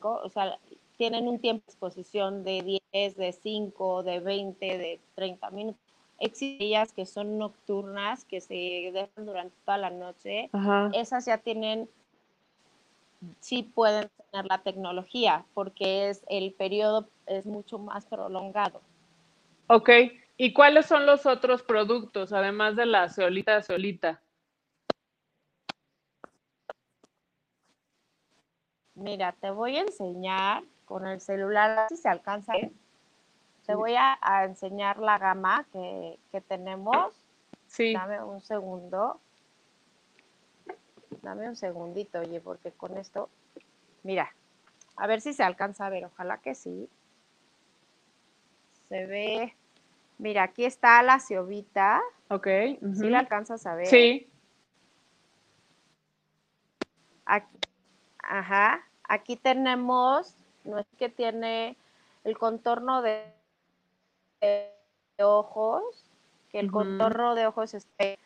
O 0.01 0.29
sea, 0.29 0.57
tienen 0.97 1.27
un 1.27 1.39
tiempo 1.39 1.63
de 1.67 1.71
exposición 1.71 2.43
de 2.43 2.81
10, 2.91 3.15
de 3.15 3.31
5, 3.31 4.03
de 4.03 4.19
20, 4.19 4.77
de 4.77 4.99
30 5.13 5.51
minutos. 5.51 5.84
Existen 6.19 6.67
ellas 6.67 6.93
que 6.93 7.05
son 7.05 7.37
nocturnas, 7.37 8.23
que 8.25 8.41
se 8.41 8.53
dejan 8.93 9.25
durante 9.25 9.55
toda 9.65 9.77
la 9.77 9.89
noche. 9.89 10.49
Esas 10.93 11.25
ya 11.25 11.37
tienen, 11.37 11.89
sí 13.39 13.63
pueden 13.63 14.09
tener 14.31 14.45
la 14.45 14.59
tecnología, 14.59 15.45
porque 15.53 16.09
es 16.09 16.23
el 16.27 16.53
periodo 16.53 17.07
es 17.25 17.45
mucho 17.45 17.79
más 17.79 18.05
prolongado. 18.05 18.81
Ok, 19.67 19.89
¿y 20.37 20.53
cuáles 20.53 20.85
son 20.85 21.05
los 21.05 21.25
otros 21.25 21.63
productos, 21.63 22.31
además 22.31 22.75
de 22.75 22.85
la 22.85 23.09
ceolita 23.09 23.61
ceolita? 23.61 24.21
Mira, 28.93 29.33
te 29.33 29.49
voy 29.49 29.75
a 29.75 29.81
enseñar 29.81 30.63
con 30.85 31.05
el 31.05 31.19
celular, 31.19 31.87
si 31.89 31.97
se 31.97 32.07
alcanza 32.07 32.53
Te 33.65 33.75
voy 33.75 33.95
a, 33.95 34.17
enseñar 34.43 34.99
la 34.99 35.17
gama 35.17 35.65
que, 35.71 36.41
tenemos. 36.47 37.13
Sí. 37.67 37.93
Dame 37.93 38.23
un 38.23 38.41
segundo. 38.41 39.19
Dame 41.21 41.49
un 41.49 41.55
segundito, 41.55 42.19
oye, 42.19 42.39
porque 42.39 42.71
con 42.71 42.97
esto, 42.97 43.29
mira, 44.03 44.33
a 44.95 45.07
ver 45.07 45.21
si 45.21 45.33
se 45.33 45.43
alcanza 45.43 45.87
a 45.87 45.89
ver, 45.89 46.05
ojalá 46.05 46.37
que 46.37 46.53
sí. 46.53 46.87
Se 48.89 49.05
ve, 49.07 49.55
mira, 50.19 50.43
aquí 50.43 50.65
está 50.65 51.01
la 51.01 51.19
ciovita. 51.19 52.01
Ok. 52.29 52.47
¿Sí 52.93 53.09
la 53.09 53.19
alcanzas 53.19 53.65
a 53.65 53.75
ver? 53.75 53.87
Sí. 53.87 54.29
Aquí, 57.25 57.57
ajá, 58.19 58.85
aquí 59.03 59.35
tenemos 59.35 60.35
no 60.65 60.79
es 60.79 60.87
que 60.97 61.09
tiene 61.09 61.77
el 62.23 62.37
contorno 62.37 63.01
de, 63.01 63.34
ojos, 65.19 65.83
que 66.51 66.59
el 66.59 66.71
contorno 66.71 67.35
de 67.35 67.47
ojos 67.47 67.75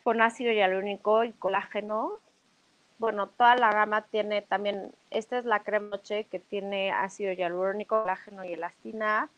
con 0.02 0.22
ácido 0.22 0.52
hialurónico 0.52 1.24
y 1.24 1.32
colágeno. 1.32 2.12
Bueno, 2.98 3.28
toda 3.28 3.56
la 3.56 3.72
gama 3.72 4.02
tiene 4.02 4.42
también, 4.42 4.92
esta 5.10 5.38
es 5.38 5.44
la 5.44 5.60
crema 5.60 5.88
noche 5.88 6.24
que 6.24 6.38
tiene 6.38 6.92
ácido 6.92 7.32
hialurónico, 7.32 8.00
colágeno 8.00 8.44
y 8.44 8.52
elastina. 8.52 9.28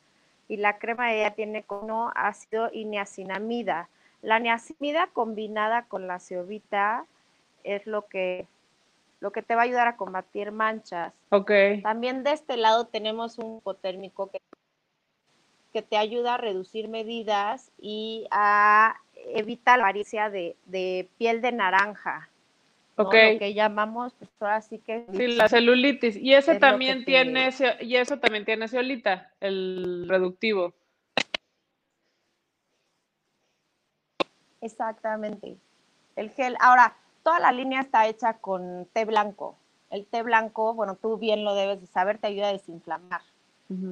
Y 0.49 0.57
la 0.57 0.79
crema 0.79 1.13
ella 1.15 1.35
tiene 1.35 1.63
como 1.63 2.13
ácido 2.15 2.69
y 2.73 2.85
niacinamida. 2.85 3.89
La 4.21 4.39
niacinamida 4.39 5.09
combinada 5.13 5.85
con 5.85 6.07
la 6.07 6.19
ciovita 6.19 7.07
es 7.65 7.87
lo 7.87 8.07
que 8.07 8.47
lo 9.23 9.31
que 9.31 9.43
te 9.43 9.55
va 9.55 9.63
a 9.63 9.65
ayudar 9.65 9.87
a 9.87 9.97
combatir 9.97 10.51
manchas. 10.51 11.15
Ok. 11.31 11.53
También 11.85 12.25
de 12.25 12.33
este 12.33 12.57
lado 12.57 12.87
tenemos 12.87 13.39
un 13.39 13.59
hipotérmico 13.59 14.29
que, 14.29 14.41
que 15.73 15.83
te 15.83 15.97
ayuda 15.97 16.35
a 16.35 16.39
reducir 16.39 16.89
medidas 16.89 17.73
y 17.79 18.27
a 18.31 18.97
evitar 19.35 19.79
la 19.79 19.85
avaricia 19.85 20.31
de, 20.31 21.09
piel 21.19 21.41
de 21.41 21.53
naranja. 21.53 22.29
Ok. 22.97 23.15
Lo 23.15 23.39
que 23.39 23.55
llamamos, 23.55 24.13
pues 24.19 24.31
ahora 24.41 24.61
sí 24.61 24.79
que... 24.79 25.07
Sí, 25.13 25.29
la 25.29 25.49
celulitis. 25.49 26.17
Y 26.17 26.35
ese 26.35 26.59
también 26.59 27.05
tiene, 27.05 27.51
y 27.81 27.97
eso 27.97 28.19
también 28.19 28.45
tiene 28.45 28.69
ceolita, 28.69 29.31
el 29.41 30.07
reductivo. 30.09 30.75
Exactamente. 34.61 35.57
El 36.17 36.31
gel. 36.31 36.57
Ahora, 36.61 36.95
toda 37.23 37.41
la 37.41 37.51
línea 37.51 37.81
está 37.81 38.07
hecha 38.07 38.35
con 38.35 38.87
té 38.93 39.05
blanco. 39.05 39.57
El 39.91 40.07
té 40.07 40.23
blanco, 40.23 40.75
bueno, 40.75 40.97
tú 40.97 41.19
bien 41.19 41.45
lo 41.45 41.55
debes 41.55 41.81
de 41.81 41.87
saber, 41.87 42.19
te 42.19 42.29
ayuda 42.29 42.49
a 42.49 42.53
desinflamar. 42.53 43.23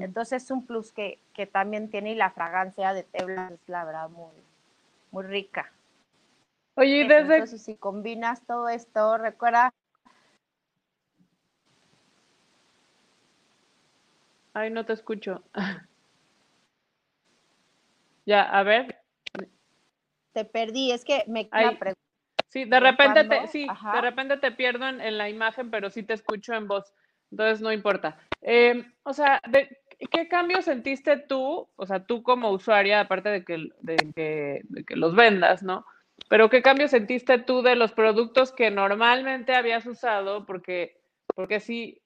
Entonces 0.00 0.42
es 0.44 0.50
un 0.50 0.66
plus 0.66 0.92
que, 0.92 1.18
también 1.52 1.90
tiene 1.90 2.12
y 2.12 2.14
la 2.14 2.30
fragancia 2.30 2.92
de 2.92 3.02
té 3.02 3.24
blanco 3.24 3.54
es 3.54 3.68
la 3.68 3.84
verdad 3.84 4.08
muy, 4.08 4.34
muy 5.10 5.24
rica. 5.24 5.72
Oye, 6.74 7.06
desde... 7.06 7.34
Entonces 7.34 7.62
si 7.62 7.76
combinas 7.76 8.46
todo 8.46 8.68
esto, 8.68 9.18
recuerda... 9.18 9.72
Ay, 14.52 14.70
no 14.70 14.84
te 14.84 14.92
escucho. 14.92 15.42
ya, 18.26 18.42
a 18.42 18.62
ver. 18.62 19.00
Te 20.32 20.44
perdí, 20.44 20.92
es 20.92 21.04
que 21.04 21.24
me 21.26 21.44
pregunta. 21.46 22.00
Sí, 22.48 22.64
de 22.64 22.80
repente 22.80 23.24
te, 23.24 23.46
sí, 23.46 23.66
de 23.92 24.00
repente 24.00 24.36
te 24.36 24.50
pierdo 24.50 24.88
en, 24.88 25.18
la 25.18 25.28
imagen, 25.28 25.70
pero 25.70 25.88
sí 25.88 26.02
te 26.02 26.14
escucho 26.14 26.52
en 26.52 26.66
voz. 26.66 26.92
Entonces 27.30 27.60
no 27.60 27.72
importa. 27.72 28.18
Em, 28.42 28.92
o 29.02 29.12
sea, 29.12 29.40
¿qué 30.10 30.28
cambio 30.28 30.62
sentiste 30.62 31.16
tú? 31.18 31.68
O 31.76 31.86
sea, 31.86 32.04
tú 32.04 32.22
como 32.22 32.50
usuaria, 32.50 33.00
aparte 33.00 33.28
de 33.28 33.44
que, 33.44 33.68
de 33.80 33.96
que, 34.84 34.96
los 34.96 35.14
vendas, 35.14 35.62
¿no? 35.62 35.84
Pero 36.28 36.48
¿qué 36.50 36.62
cambio 36.62 36.88
sentiste 36.88 37.38
tú 37.38 37.62
de 37.62 37.76
los 37.76 37.92
productos 37.92 38.52
que 38.52 38.70
normalmente 38.70 39.54
habías 39.54 39.86
usado? 39.86 40.46
Porque, 40.46 41.00
porque 41.34 41.60
si, 41.60 42.02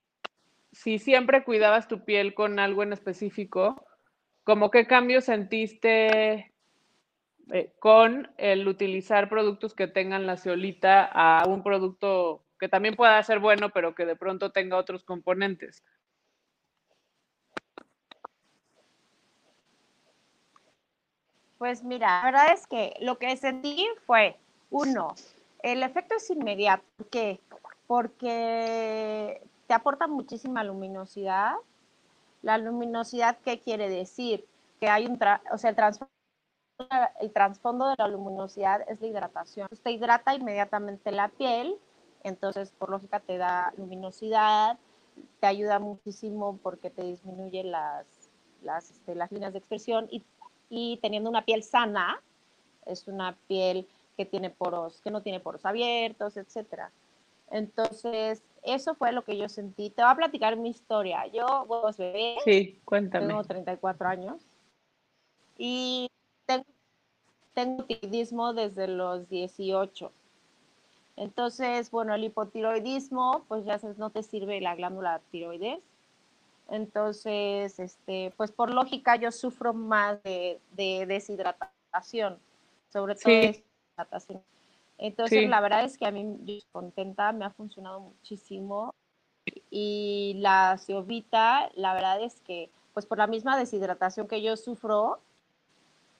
si 0.72 0.98
siempre 0.98 1.44
cuidabas 1.44 1.88
tu 1.88 2.04
piel 2.04 2.34
con 2.34 2.58
algo 2.58 2.82
en 2.82 2.92
específico, 2.92 3.86
¿cómo 4.44 4.70
qué 4.70 4.86
cambio 4.86 5.20
sentiste 5.20 6.52
eh, 7.52 7.72
con 7.78 8.32
el 8.38 8.66
utilizar 8.66 9.28
productos 9.28 9.74
que 9.74 9.86
tengan 9.86 10.26
la 10.26 10.36
ceolita 10.36 11.04
a 11.04 11.46
un 11.46 11.62
producto 11.62 12.44
que 12.58 12.68
también 12.68 12.96
pueda 12.96 13.22
ser 13.22 13.38
bueno, 13.38 13.70
pero 13.70 13.94
que 13.94 14.06
de 14.06 14.16
pronto 14.16 14.50
tenga 14.50 14.78
otros 14.78 15.04
componentes. 15.04 15.84
Pues 21.58 21.82
mira, 21.82 22.18
la 22.18 22.24
verdad 22.24 22.52
es 22.52 22.66
que 22.66 22.94
lo 23.00 23.18
que 23.18 23.36
sentí 23.36 23.86
fue, 24.06 24.36
uno, 24.70 25.14
el 25.62 25.82
efecto 25.82 26.16
es 26.16 26.28
inmediato. 26.30 26.84
¿Por 26.96 27.08
qué? 27.08 27.40
Porque 27.86 29.42
te 29.66 29.74
aporta 29.74 30.06
muchísima 30.06 30.64
luminosidad. 30.64 31.54
La 32.42 32.58
luminosidad, 32.58 33.38
¿qué 33.44 33.60
quiere 33.60 33.88
decir? 33.88 34.46
Que 34.80 34.88
hay 34.88 35.06
un, 35.06 35.18
o 35.52 35.58
sea, 35.58 35.70
el 35.70 35.76
el 37.20 37.32
trasfondo 37.32 37.88
de 37.88 37.94
la 37.98 38.08
luminosidad 38.08 38.82
es 38.88 39.00
la 39.00 39.06
hidratación. 39.06 39.68
te 39.82 39.90
hidrata 39.92 40.34
inmediatamente 40.34 41.12
la 41.12 41.28
piel, 41.28 41.76
entonces 42.24 42.72
por 42.72 42.90
lógica 42.90 43.20
te 43.20 43.38
da 43.38 43.72
luminosidad, 43.76 44.78
te 45.40 45.46
ayuda 45.46 45.78
muchísimo 45.78 46.58
porque 46.62 46.90
te 46.90 47.02
disminuye 47.02 47.62
las, 47.62 48.06
las, 48.62 48.90
este, 48.90 49.14
las 49.14 49.30
líneas 49.30 49.52
de 49.52 49.60
expresión 49.60 50.08
y, 50.10 50.24
y, 50.76 50.98
teniendo 50.98 51.30
una 51.30 51.44
piel 51.44 51.62
sana, 51.62 52.20
es 52.86 53.08
una 53.08 53.36
piel 53.46 53.86
que 54.16 54.24
tiene 54.24 54.50
poros, 54.50 55.00
que 55.00 55.10
no 55.10 55.22
tiene 55.22 55.40
poros 55.40 55.64
abiertos, 55.64 56.36
etcétera. 56.36 56.90
Entonces, 57.50 58.42
eso 58.62 58.94
fue 58.94 59.12
lo 59.12 59.22
que 59.24 59.36
yo 59.36 59.48
sentí. 59.48 59.90
Te 59.90 60.02
voy 60.02 60.10
a 60.10 60.16
platicar 60.16 60.56
mi 60.56 60.70
historia. 60.70 61.26
Yo, 61.26 61.64
vos 61.66 61.96
bebés, 61.96 62.42
sí, 62.44 62.80
cuéntame. 62.84 63.26
tengo 63.26 63.44
34 63.44 64.08
años 64.08 64.42
y 65.58 66.10
tengo, 66.46 66.64
tengo 67.52 67.84
tiroidismo 67.84 68.54
desde 68.54 68.88
los 68.88 69.28
18. 69.28 70.12
Entonces, 71.16 71.90
bueno, 71.90 72.14
el 72.14 72.24
hipotiroidismo, 72.24 73.44
pues 73.46 73.64
ya 73.64 73.78
no 73.98 74.10
te 74.10 74.22
sirve 74.22 74.60
la 74.60 74.74
glándula 74.74 75.20
tiroides. 75.30 75.80
Entonces, 76.68 77.78
este, 77.78 78.32
pues 78.36 78.50
por 78.52 78.72
lógica 78.72 79.16
yo 79.16 79.30
sufro 79.30 79.74
más 79.74 80.22
de, 80.22 80.60
deshidratación, 80.76 82.38
sobre 82.88 83.14
todo 83.14 83.32
deshidratación. 83.32 84.42
Entonces, 84.98 85.48
la 85.48 85.60
verdad 85.60 85.84
es 85.84 85.98
que 85.98 86.06
a 86.06 86.10
mí 86.10 86.22
yo 86.44 86.54
estoy 86.54 86.70
contenta, 86.72 87.32
me 87.32 87.44
ha 87.44 87.50
funcionado 87.50 88.00
muchísimo. 88.00 88.94
Y 89.70 90.36
la 90.38 90.78
ciovita, 90.78 91.70
la 91.74 91.92
verdad 91.94 92.22
es 92.22 92.40
que, 92.40 92.70
pues 92.94 93.04
por 93.04 93.18
la 93.18 93.26
misma 93.26 93.58
deshidratación 93.58 94.26
que 94.28 94.40
yo 94.40 94.56
sufro, 94.56 95.20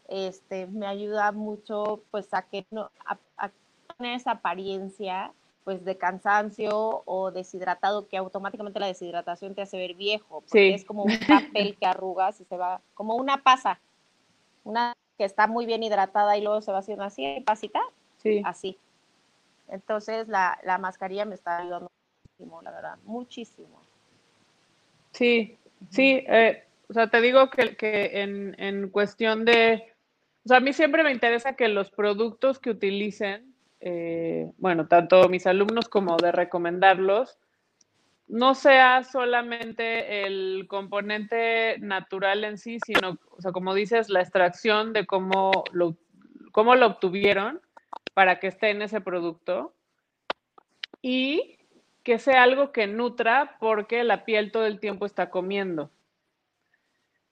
este, 0.08 0.66
me 0.66 0.86
ayuda 0.86 1.32
mucho 1.32 2.02
pues 2.10 2.34
a 2.34 2.42
que 2.42 2.66
no, 2.70 2.90
a, 3.06 3.50
tener 3.96 4.16
esa 4.16 4.32
apariencia 4.32 5.32
pues 5.64 5.84
de 5.84 5.96
cansancio 5.96 7.02
o 7.06 7.30
deshidratado, 7.30 8.06
que 8.06 8.18
automáticamente 8.18 8.78
la 8.78 8.86
deshidratación 8.86 9.54
te 9.54 9.62
hace 9.62 9.78
ver 9.78 9.94
viejo, 9.94 10.42
porque 10.42 10.74
es 10.74 10.84
como 10.84 11.04
un 11.04 11.18
papel 11.26 11.76
que 11.76 11.86
arrugas 11.86 12.40
y 12.40 12.44
se 12.44 12.56
va, 12.56 12.82
como 12.92 13.16
una 13.16 13.42
pasa, 13.42 13.80
una 14.62 14.92
que 15.16 15.24
está 15.24 15.46
muy 15.46 15.64
bien 15.64 15.82
hidratada 15.82 16.36
y 16.36 16.42
luego 16.42 16.60
se 16.60 16.70
va 16.72 16.78
haciendo 16.78 17.04
así, 17.04 17.40
pasita, 17.46 17.80
Sí. 18.18 18.42
así. 18.44 18.78
Entonces 19.68 20.28
la, 20.28 20.58
la 20.64 20.78
mascarilla 20.78 21.24
me 21.24 21.34
está 21.34 21.58
ayudando 21.58 21.90
muchísimo, 22.22 22.62
la 22.62 22.70
verdad, 22.70 22.98
muchísimo. 23.04 23.80
Sí, 25.12 25.56
sí, 25.90 26.24
eh, 26.28 26.64
o 26.88 26.92
sea, 26.92 27.08
te 27.08 27.20
digo 27.20 27.48
que, 27.50 27.76
que 27.76 28.20
en, 28.22 28.54
en 28.58 28.88
cuestión 28.90 29.44
de, 29.44 29.94
o 30.44 30.48
sea, 30.48 30.58
a 30.58 30.60
mí 30.60 30.72
siempre 30.72 31.02
me 31.02 31.12
interesa 31.12 31.54
que 31.54 31.68
los 31.68 31.90
productos 31.90 32.58
que 32.58 32.70
utilicen, 32.70 33.53
eh, 33.86 34.50
bueno, 34.56 34.88
tanto 34.88 35.28
mis 35.28 35.46
alumnos 35.46 35.90
como 35.90 36.16
de 36.16 36.32
recomendarlos, 36.32 37.38
no 38.28 38.54
sea 38.54 39.04
solamente 39.04 40.24
el 40.24 40.64
componente 40.68 41.76
natural 41.80 42.44
en 42.44 42.56
sí, 42.56 42.78
sino, 42.82 43.18
o 43.30 43.42
sea, 43.42 43.52
como 43.52 43.74
dices, 43.74 44.08
la 44.08 44.22
extracción 44.22 44.94
de 44.94 45.04
cómo 45.04 45.64
lo, 45.72 45.98
cómo 46.50 46.76
lo 46.76 46.86
obtuvieron 46.86 47.60
para 48.14 48.40
que 48.40 48.46
esté 48.46 48.70
en 48.70 48.80
ese 48.80 49.02
producto 49.02 49.74
y 51.02 51.58
que 52.04 52.18
sea 52.18 52.42
algo 52.42 52.72
que 52.72 52.86
nutra 52.86 53.58
porque 53.60 54.02
la 54.02 54.24
piel 54.24 54.50
todo 54.50 54.64
el 54.64 54.80
tiempo 54.80 55.04
está 55.04 55.28
comiendo. 55.28 55.90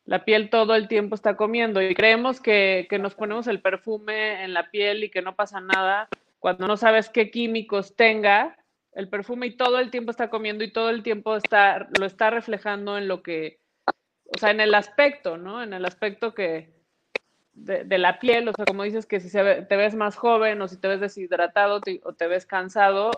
La 0.05 0.27
piel 0.27 0.51
todo 0.51 0.75
el 0.75 0.87
tiempo 0.87 1.15
está 1.15 1.35
comiendo 1.35 1.81
y 1.81 1.95
creemos 1.95 2.43
que, 2.43 2.87
que, 2.91 2.99
nos 2.99 3.15
ponemos 3.15 3.47
el 3.47 3.62
perfume 3.62 4.45
en 4.45 4.53
la 4.53 4.71
piel 4.71 5.05
y 5.05 5.11
que 5.11 5.23
no 5.23 5.35
pasa 5.35 5.59
nada 5.59 6.11
cuando 6.43 6.67
no 6.67 6.77
sabes 6.77 7.09
qué 7.09 7.31
químicos 7.31 7.95
tenga 7.95 8.57
el 8.95 9.09
perfume 9.09 9.47
y 9.47 9.57
todo 9.57 9.79
el 9.79 9.93
tiempo 9.93 10.11
está 10.11 10.29
comiendo 10.29 10.65
y 10.65 10.73
todo 10.73 10.91
el 10.91 11.05
tiempo 11.05 11.37
está, 11.37 11.89
lo 11.97 12.05
está 12.05 12.31
reflejando 12.31 12.99
en 12.99 13.07
lo 13.07 13.23
que, 13.23 13.61
o 14.25 14.37
sea, 14.41 14.51
en 14.51 14.59
el 14.59 14.75
aspecto, 14.75 15.37
¿no? 15.37 15.63
En 15.63 15.73
el 15.73 15.85
aspecto 15.85 16.35
que 16.35 16.75
de, 17.53 17.97
la 17.97 18.19
piel, 18.19 18.49
o 18.49 18.53
sea, 18.57 18.65
como 18.65 18.83
dices 18.83 19.07
que 19.07 19.21
si 19.21 19.29
se 19.29 19.41
ve, 19.41 19.63
te 19.63 19.77
ves 19.77 19.95
más 19.95 20.17
joven 20.17 20.61
o 20.61 20.67
si 20.67 20.79
te 20.79 20.89
ves 20.89 20.99
deshidratado 20.99 21.81
o 22.03 22.13
te 22.13 22.27
ves 22.27 22.45
cansado, 22.45 23.13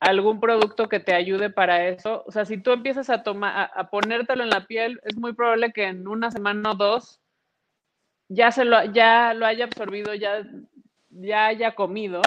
algún 0.00 0.40
producto 0.40 0.88
que 0.88 1.00
te 1.00 1.12
ayude 1.12 1.50
para 1.50 1.86
eso. 1.86 2.24
O 2.26 2.32
sea, 2.32 2.46
si 2.46 2.56
tú 2.56 2.72
empiezas 2.72 3.10
a 3.10 3.22
tomar, 3.22 3.54
a, 3.54 3.64
a, 3.64 3.90
ponértelo 3.90 4.42
en 4.42 4.48
la 4.48 4.66
piel, 4.66 5.02
es 5.04 5.18
muy 5.18 5.34
probable 5.34 5.70
que 5.74 5.84
en 5.84 6.08
una 6.08 6.30
semana 6.30 6.70
o 6.70 6.74
dos 6.76 7.20
ya 8.28 8.52
se 8.52 8.64
lo, 8.64 8.86
ya 8.86 9.34
lo 9.34 9.44
haya 9.44 9.66
absorbido, 9.66 10.14
ya, 10.14 10.46
ya 11.10 11.46
haya 11.46 11.74
comido. 11.74 12.22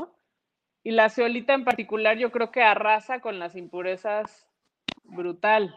Y 0.83 0.91
la 0.91 1.09
ceolita 1.09 1.53
en 1.53 1.63
particular, 1.63 2.17
yo 2.17 2.31
creo 2.31 2.51
que 2.51 2.63
arrasa 2.63 3.19
con 3.19 3.37
las 3.39 3.55
impurezas 3.55 4.47
brutal. 5.03 5.75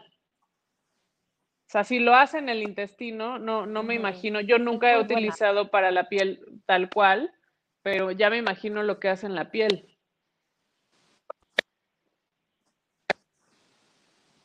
O 1.67 1.69
sea, 1.69 1.83
si 1.83 1.99
lo 1.99 2.15
hace 2.15 2.37
en 2.37 2.49
el 2.49 2.63
intestino, 2.63 3.39
no, 3.39 3.65
no 3.65 3.83
me 3.83 3.95
imagino. 3.95 4.39
Yo 4.39 4.59
nunca 4.59 4.91
he 4.91 4.99
utilizado 4.99 5.69
para 5.69 5.91
la 5.91 6.09
piel 6.09 6.61
tal 6.65 6.89
cual, 6.91 7.33
pero 7.81 8.11
ya 8.11 8.29
me 8.29 8.37
imagino 8.37 8.83
lo 8.83 8.99
que 8.99 9.09
hace 9.09 9.25
en 9.25 9.35
la 9.35 9.51
piel. 9.51 9.95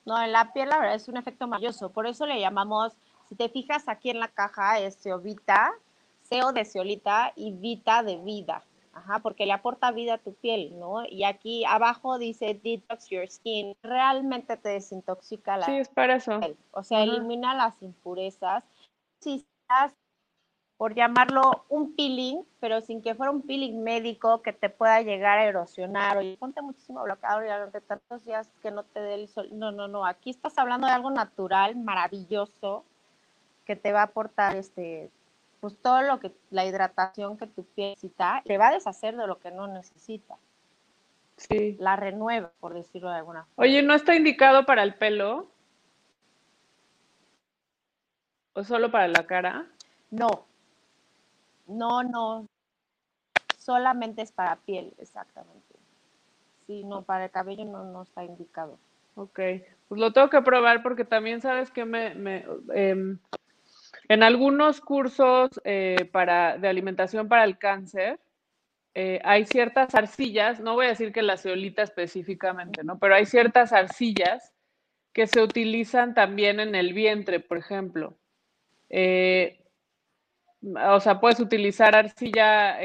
No, 0.05 0.21
en 0.23 0.33
la 0.33 0.53
piel 0.53 0.69
la 0.71 0.79
verdad 0.79 0.97
es 0.97 1.09
un 1.09 1.19
efecto 1.19 1.47
maravilloso. 1.47 1.93
Por 1.93 2.07
eso 2.07 2.27
le 2.27 2.41
llamamos, 2.41 2.95
si 3.29 3.35
te 3.35 3.49
fijas 3.49 3.89
aquí 3.89 4.11
en 4.11 4.19
la 4.19 4.29
caja, 4.29 4.79
es 4.79 4.99
ceovita, 5.01 5.73
ceo 6.23 6.53
de 6.53 6.65
ceolita 6.65 7.33
y 7.37 7.53
vita 7.53 8.03
de 8.03 8.17
vida. 8.17 8.65
Ajá, 9.01 9.21
porque 9.21 9.47
le 9.47 9.53
aporta 9.53 9.91
vida 9.93 10.15
a 10.15 10.19
tu 10.19 10.35
piel, 10.35 10.79
¿no? 10.79 11.05
Y 11.07 11.25
aquí 11.25 11.65
abajo 11.65 12.19
dice 12.19 12.61
detox 12.63 13.09
your 13.09 13.27
skin. 13.31 13.75
Realmente 13.83 14.57
te 14.59 14.69
desintoxica 14.71 15.57
la 15.57 15.65
Sí, 15.67 15.77
es 15.79 15.89
para 15.89 16.17
eso. 16.17 16.39
piel. 16.39 16.57
O 16.73 16.83
sea, 16.83 16.99
uh 16.99 17.03
-huh. 17.07 17.17
elimina 17.17 17.55
las 17.55 17.81
impurezas. 17.83 18.63
Si 19.21 19.37
estás, 19.37 19.95
por 20.77 20.95
llamarlo 20.95 21.65
un 21.69 21.95
peeling, 21.97 22.43
pero 22.59 22.81
sin 22.83 23.01
que 23.03 23.15
fuera 23.15 23.33
un 23.33 23.43
peeling 23.43 23.83
médico 23.83 24.43
que 24.43 24.53
te 24.53 24.69
pueda 24.69 25.01
llegar 25.01 25.39
a 25.39 25.45
erosionar. 25.45 26.19
Oye, 26.19 26.37
ponte 26.39 26.61
muchísimo 26.63 27.03
bloqueador 27.03 27.43
y 27.45 27.47
durante 27.47 27.81
tantos 27.81 28.25
días 28.25 28.51
que 28.63 28.71
no 28.71 28.83
te 28.85 29.01
dé 29.01 29.15
el 29.15 29.29
sol. 29.29 29.49
No, 29.53 29.73
no, 29.73 29.89
no. 29.89 30.05
Aquí 30.05 30.31
estás 30.31 30.59
hablando 30.59 30.87
de 30.87 30.93
algo 30.93 31.11
natural, 31.11 31.75
maravilloso, 31.77 32.85
que 33.65 33.77
te 33.77 33.93
va 33.93 34.01
a 34.01 34.05
aportar 34.05 34.57
este 34.57 35.11
pues 35.61 35.77
todo 35.81 36.03
lo 36.03 36.19
que, 36.21 36.33
la 36.51 36.65
hidratación 36.65 37.37
que 37.37 37.47
tu 37.47 37.65
piel 37.65 37.91
necesita, 37.91 38.43
te 38.45 38.59
va 38.59 38.69
a 38.69 38.73
deshacer 38.73 39.17
de 39.17 39.27
lo 39.27 39.39
que 39.39 39.51
no 39.51 39.67
necesita. 39.67 40.39
Sí. 41.37 41.77
La 41.79 41.97
renueva, 41.97 42.51
por 42.61 42.75
decirlo 42.75 43.11
de 43.11 43.17
alguna 43.17 43.45
forma. 43.45 43.63
Oye, 43.65 43.83
¿no 43.83 43.95
está 43.95 44.15
indicado 44.15 44.67
para 44.67 44.83
el 44.83 44.95
pelo? 44.95 45.49
¿O 48.55 48.65
solo 48.65 48.91
para 48.91 49.09
la 49.09 49.27
cara? 49.27 49.67
No. 50.11 50.47
No, 51.67 52.03
no. 52.03 52.47
Solamente 53.59 54.23
es 54.23 54.33
para 54.33 54.57
piel, 54.57 54.93
exactamente. 54.99 55.77
Sí, 56.67 56.85
no, 56.85 57.03
para 57.03 57.27
el 57.27 57.31
cabello 57.31 57.65
no, 57.65 57.85
no 57.85 58.03
está 58.03 58.25
indicado. 58.25 58.79
Ok, 59.15 59.41
pues 59.89 60.01
lo 60.01 60.13
tengo 60.13 60.31
que 60.31 60.41
probar 60.41 60.83
porque 60.83 61.05
también 61.05 61.41
sabes 61.41 61.71
que 61.71 61.85
me, 61.85 62.15
me 62.15 62.47
eh, 62.75 63.17
en 64.11 64.25
algunos 64.25 64.81
cursos 64.81 65.51
eh, 65.63 66.11
de 66.13 66.69
alimentación 66.69 67.29
para 67.29 67.45
el 67.45 67.59
cáncer, 67.59 68.19
eh, 68.93 69.21
hay 69.23 69.47
ciertas 69.47 69.95
arcillas, 69.95 70.59
no 70.59 70.75
voy 70.75 70.87
a 70.87 70.89
decir 70.89 71.13
que 71.13 71.23
la 71.23 71.37
ceolita 71.37 71.85
específicamente, 71.85 72.83
¿no? 72.83 72.99
Pero 72.99 73.15
hay 73.15 73.25
ciertas 73.25 73.73
arcillas 73.73 74.53
que 75.13 75.29
se 75.29 75.41
utilizan 75.41 76.13
también 76.13 76.59
en 76.59 76.75
el 76.75 76.93
vientre, 76.93 77.39
por 77.39 77.59
ejemplo. 77.59 78.19
Eh, 78.89 79.65
o 80.61 80.99
sea, 80.99 81.21
puedes 81.21 81.39
utilizar 81.39 81.95
arcilla, 81.95 82.79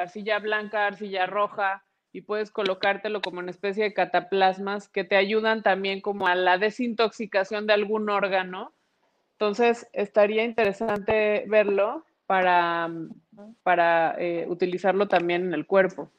arcilla 0.00 0.38
blanca, 0.38 0.86
arcilla 0.86 1.26
roja, 1.26 1.84
y 2.10 2.22
puedes 2.22 2.50
colocártelo 2.50 3.20
como 3.20 3.40
una 3.40 3.50
especie 3.50 3.84
de 3.84 3.92
cataplasmas 3.92 4.88
que 4.88 5.04
te 5.04 5.16
ayudan 5.16 5.62
también 5.62 6.00
como 6.00 6.26
a 6.26 6.34
la 6.34 6.56
desintoxicación 6.56 7.66
de 7.66 7.74
algún 7.74 8.08
órgano 8.08 8.72
entonces, 9.40 9.88
estaría 9.94 10.44
interesante 10.44 11.46
verlo 11.48 12.04
para, 12.26 12.90
para 13.62 14.14
eh, 14.18 14.44
utilizarlo 14.46 15.08
también 15.08 15.46
en 15.46 15.54
el 15.54 15.64
cuerpo. 15.64 16.10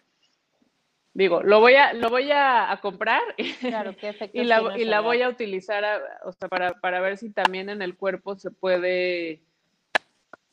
Digo, 1.14 1.44
lo 1.44 1.60
voy 1.60 1.76
a, 1.76 1.94
lo 1.94 2.10
voy 2.10 2.32
a, 2.32 2.72
a 2.72 2.82
comprar 2.82 3.22
claro, 3.60 3.94
y, 4.34 4.44
la, 4.44 4.76
y 4.76 4.86
la 4.86 5.02
voy 5.02 5.22
a 5.22 5.30
utilizar 5.30 5.86
a, 5.86 6.00
o 6.26 6.32
sea, 6.32 6.50
para, 6.50 6.74
para, 6.74 7.00
ver 7.00 7.20
si 7.20 7.30
también 7.30 7.70
en 7.70 7.84
el 7.84 7.96
cuerpo 7.96 8.36
se 8.40 8.50
puede, 8.50 9.44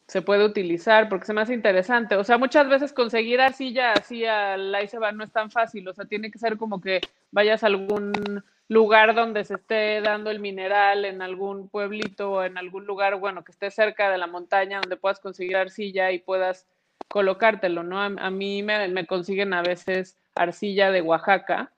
se 0.07 0.21
puede 0.21 0.45
utilizar, 0.45 1.09
porque 1.09 1.25
se 1.25 1.33
me 1.33 1.41
hace 1.41 1.55
interesante. 1.55 2.17
O 2.17 2.25
sea, 2.25 2.37
muchas 2.37 2.69
veces 2.69 2.93
conseguir 2.93 3.41
arcilla 3.41 3.95
así 3.95 4.27
al 4.27 4.75
va 4.75 5.13
no 5.13 5.25
es 5.25 5.33
tan 5.33 5.51
fácil, 5.51 5.89
o 5.89 5.95
sea, 5.95 6.05
tiene 6.05 6.31
que 6.31 6.39
ser 6.39 6.59
como 6.59 6.83
que 6.83 7.01
vayas 7.31 7.63
a 7.63 7.69
algún 7.69 8.45
lugar 8.69 9.15
donde 9.15 9.45
se 9.45 9.55
esté 9.55 10.01
dando 10.03 10.31
el 10.31 10.41
mineral, 10.41 11.05
en 11.05 11.23
algún 11.23 11.69
pueblito 11.69 12.33
o 12.33 12.45
en 12.45 12.59
algún 12.59 12.87
lugar, 12.87 13.17
bueno, 13.17 13.43
que 13.43 13.53
esté 13.53 13.71
cerca 13.71 14.11
de 14.11 14.19
la 14.19 14.27
montaña, 14.27 14.81
donde 14.81 14.97
puedas 14.97 15.21
conseguir 15.21 15.57
arcilla 15.57 16.13
y 16.13 16.19
puedas 16.19 16.67
colocártelo, 17.09 17.83
¿no? 17.83 18.01
A, 18.01 18.31
mí 18.31 18.63
me, 18.63 18.87
me, 18.89 19.07
consiguen 19.07 19.55
a 19.55 19.63
veces 19.63 20.19
arcilla 20.35 20.91
de 20.91 21.01
Oaxaca 21.01 21.73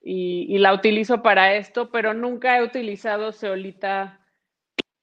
y, 0.00 0.58
la 0.58 0.72
utilizo 0.72 1.22
para 1.22 1.54
esto, 1.56 1.90
pero 1.90 2.14
nunca 2.14 2.58
he 2.58 2.62
utilizado 2.62 3.32
ceolita 3.32 4.20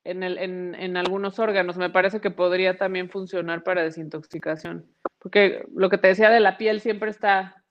en, 0.05 0.23
en, 0.23 0.75
en 0.75 0.95
algunos 0.95 1.39
órganos. 1.39 1.75
Me 1.75 1.89
parece 1.89 2.21
que 2.21 2.31
podría 2.31 2.77
también 2.77 3.09
funcionar 3.09 3.63
para 3.63 3.83
desintoxicación, 3.83 4.85
porque 5.19 5.65
lo 5.75 5.89
que 5.89 5.97
te 5.97 6.07
decía 6.07 6.29
de 6.29 6.39
la 6.39 6.57
piel 6.57 6.79
siempre 6.79 7.09
está 7.09 7.65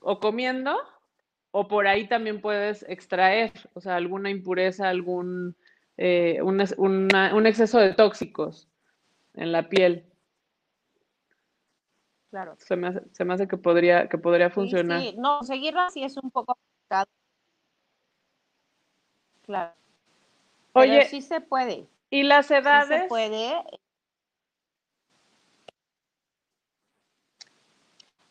o 0.00 0.18
comiendo 0.18 0.78
o 1.52 1.68
por 1.68 1.86
ahí 1.86 2.08
también 2.08 2.40
puedes 2.40 2.82
extraer, 2.88 3.52
o 3.74 3.80
sea, 3.80 3.96
alguna 3.96 4.30
impureza, 4.30 4.88
algún 4.88 5.54
eh, 5.98 6.40
un, 6.42 6.64
una, 6.78 7.34
un, 7.34 7.46
exceso 7.46 7.78
de 7.78 7.92
tóxicos 7.92 8.68
en 9.34 9.52
la 9.52 9.68
piel. 9.68 10.06
Claro. 12.30 12.56
Se 12.58 12.74
me 12.76 12.88
hace, 12.88 13.02
se 13.12 13.24
me 13.26 13.34
hace 13.34 13.46
que 13.46 13.58
podría, 13.58 14.08
que 14.08 14.16
podría 14.16 14.50
funcionar. 14.50 15.00
Sí, 15.02 15.10
sí. 15.10 15.16
no, 15.18 15.42
seguirlo 15.42 15.80
así 15.80 16.02
es 16.02 16.16
un 16.16 16.30
poco 16.30 16.54
complicado. 16.54 17.10
Claro. 19.42 19.74
Oye, 20.72 20.98
Pero 20.98 21.10
sí 21.10 21.20
se 21.20 21.42
puede. 21.42 21.86
¿Y 22.08 22.22
las 22.22 22.50
edades? 22.50 22.88
Sí 22.88 23.02
se 23.02 23.08
puede. 23.08 23.52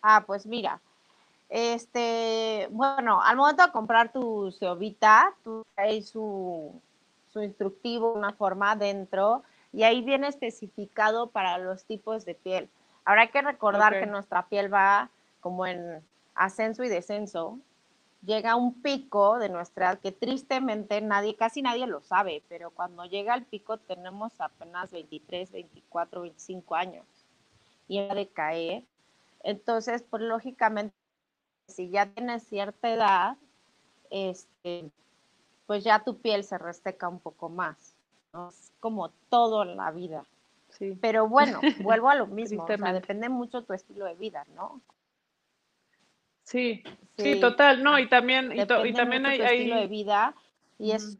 Ah, 0.02 0.24
pues 0.26 0.48
mira, 0.48 0.82
este, 1.52 2.70
bueno, 2.72 3.22
al 3.22 3.36
momento 3.36 3.66
de 3.66 3.74
comprar 3.74 4.14
tu 4.14 4.54
Ceovita, 4.54 5.36
tú 5.44 5.66
traes 5.76 6.08
su, 6.08 6.82
su 7.28 7.42
instructivo, 7.42 8.14
una 8.14 8.32
forma 8.32 8.78
dentro, 8.78 9.44
y 9.74 9.84
ahí 9.84 10.02
viene 10.02 10.30
especificado 10.30 11.28
para 11.28 11.58
los 11.58 11.84
tipos 11.84 12.24
de 12.24 12.36
piel. 12.36 12.70
Hay 13.04 13.28
que 13.28 13.42
recordar 13.42 13.92
okay. 13.92 14.06
que 14.06 14.10
nuestra 14.10 14.48
piel 14.48 14.74
va 14.74 15.10
como 15.42 15.68
en 15.68 16.02
ascenso 16.36 16.86
y 16.86 16.90
descenso. 16.90 17.60
llega 18.24 18.56
un 18.56 18.82
pico 18.82 19.38
de 19.38 19.50
nuestra 19.50 19.88
edad 19.88 20.00
que 20.00 20.14
tristemente 20.14 21.02
nadie, 21.02 21.36
casi 21.36 21.62
nadie 21.62 21.86
lo 21.86 22.02
sabe, 22.02 22.44
pero 22.48 22.70
cuando 22.70 23.04
llega 23.04 23.36
el 23.36 23.44
pico 23.44 23.78
tenemos 23.78 24.40
apenas 24.40 24.92
23, 24.92 25.52
24, 25.52 26.22
25 26.22 26.76
años 26.76 27.06
y 27.90 28.00
ha 28.00 28.16
de 28.16 28.30
caer. 28.30 28.84
Entonces, 29.44 30.04
pues 30.10 30.22
lógicamente, 30.24 30.96
si 31.72 31.90
ya 31.90 32.06
tienes 32.08 32.44
cierta 32.44 32.92
edad, 32.92 33.38
este, 34.10 34.92
pues 35.66 35.84
ya 35.84 36.04
tu 36.04 36.18
piel 36.18 36.44
se 36.44 36.58
reseca 36.58 37.08
un 37.08 37.20
poco 37.20 37.50
más. 37.50 37.96
¿no? 38.34 38.50
Es 38.50 38.72
como 38.80 39.10
todo 39.30 39.64
en 39.64 39.78
la 39.78 39.92
vida. 39.92 40.26
Sí. 40.70 40.98
Pero 41.02 41.28
bueno, 41.28 41.60
vuelvo 41.84 42.10
a 42.10 42.16
lo 42.16 42.28
mismo, 42.28 42.64
o 42.64 42.68
sea, 42.68 42.94
depende 42.94 43.30
mucho 43.30 43.64
tu 43.64 43.74
estilo 43.74 44.06
de 44.06 44.16
vida, 44.16 44.46
¿no? 44.56 44.82
Sí, 46.44 46.84
sí, 47.18 47.40
total, 47.40 47.82
no, 47.84 47.98
y 47.98 48.10
también, 48.10 48.52
y, 48.52 48.66
también 48.66 49.26
hay, 49.26 49.40
estilo 49.40 49.78
de 49.78 49.88
vida 49.88 50.36
y 50.78 50.92
es 50.92 51.18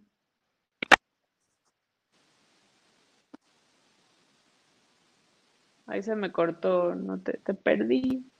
Ahí 5.92 6.02
se 6.04 6.16
me 6.16 6.32
cortó, 6.32 6.96
no 6.96 7.20
te, 7.20 7.34
te 7.34 7.54
perdí. 7.54 8.31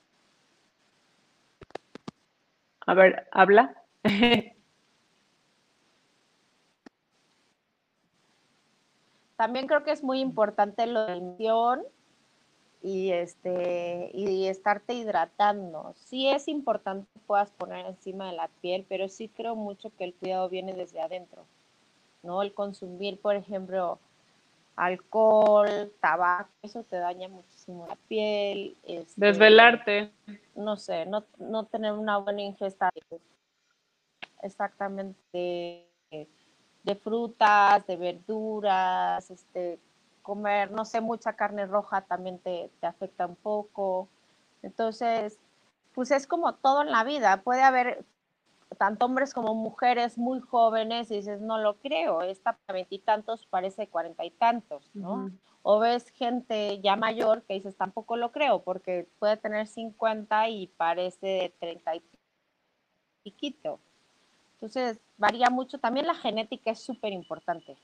A 2.92 2.94
ver, 2.94 3.26
habla. 3.32 3.74
También 9.38 9.66
creo 9.66 9.86
que 9.86 9.92
es 9.92 10.04
muy 10.04 10.20
importante 10.20 10.86
lo 10.88 11.06
de 11.06 11.16
la 11.16 11.80
y 12.84 13.12
este 13.12 14.12
y 14.14 14.46
estarte 14.48 14.94
hidratando. 14.94 15.94
Sí 15.96 16.28
es 16.28 16.50
importante 16.50 17.08
puedas 17.26 17.50
poner 17.52 17.86
encima 17.86 18.30
de 18.30 18.36
la 18.36 18.50
piel, 18.60 18.86
pero 18.90 19.08
sí 19.08 19.30
creo 19.30 19.56
mucho 19.56 19.90
que 19.98 20.04
el 20.04 20.14
cuidado 20.14 20.50
viene 20.50 20.74
desde 20.74 21.00
adentro. 21.00 21.46
¿No? 22.24 22.42
El 22.42 22.54
consumir, 22.54 23.22
por 23.22 23.38
ejemplo, 23.38 24.00
alcohol, 24.76 25.94
tabaco, 26.02 26.50
eso 26.62 26.84
te 26.84 26.98
daña 26.98 27.30
muchísimo 27.30 27.61
la 27.80 27.96
piel. 28.08 28.78
Este, 28.84 29.14
Desvelarte. 29.16 30.12
No 30.56 30.78
sé, 30.78 31.06
no, 31.06 31.26
no 31.38 31.66
tener 31.66 31.94
una 31.94 32.18
buena 32.18 32.42
ingesta 32.42 32.90
exactamente 34.42 35.88
de, 36.84 36.96
frutas, 36.96 37.86
de 37.88 37.96
verduras, 37.96 39.30
este, 39.30 39.80
comer, 40.22 40.72
no 40.72 40.86
sé, 40.86 41.02
mucha 41.02 41.34
carne 41.34 41.66
roja 41.66 42.02
también 42.02 42.40
te, 42.40 42.70
afecta 42.82 43.28
un 43.28 43.36
poco. 43.36 44.08
Entonces, 44.62 45.38
pues 45.94 46.12
es 46.12 46.28
como 46.28 46.54
todo 46.56 46.82
en 46.82 46.92
la 46.92 47.04
vida. 47.04 47.42
Puede 47.44 47.62
haber 47.62 48.04
tanto 48.78 49.06
hombres 49.06 49.34
como 49.34 49.54
mujeres 49.54 50.18
muy 50.18 50.40
jóvenes 50.40 51.12
y 51.12 51.18
dices, 51.18 51.42
no 51.42 51.58
lo 51.58 51.76
creo, 51.78 52.22
esta 52.22 52.54
para 52.54 52.74
veintitantos 52.74 53.46
parece 53.46 53.88
cuarenta 53.88 54.26
y 54.26 54.32
tantos, 54.32 54.90
¿no? 54.94 55.32
O 55.64 55.80
ves 55.80 56.10
gente 56.10 56.80
ya 56.82 56.96
mayor 56.96 57.44
que 57.44 57.54
dices, 57.54 57.76
tampoco 57.76 58.18
lo 58.18 58.32
creo, 58.32 58.64
porque 58.64 59.08
puede 59.20 59.38
tener 59.38 59.68
cincuenta 59.68 60.50
y 60.50 60.68
parece 60.68 61.28
de 61.28 61.54
treinta 61.60 61.96
y 61.96 62.02
piquito. 63.24 63.80
Entonces, 64.54 65.00
varía 65.18 65.50
mucho. 65.50 65.80
También 65.80 66.08
la 66.08 66.16
genética 66.16 66.72
es 66.72 66.80
súper 66.80 67.14
importante. 67.14 67.78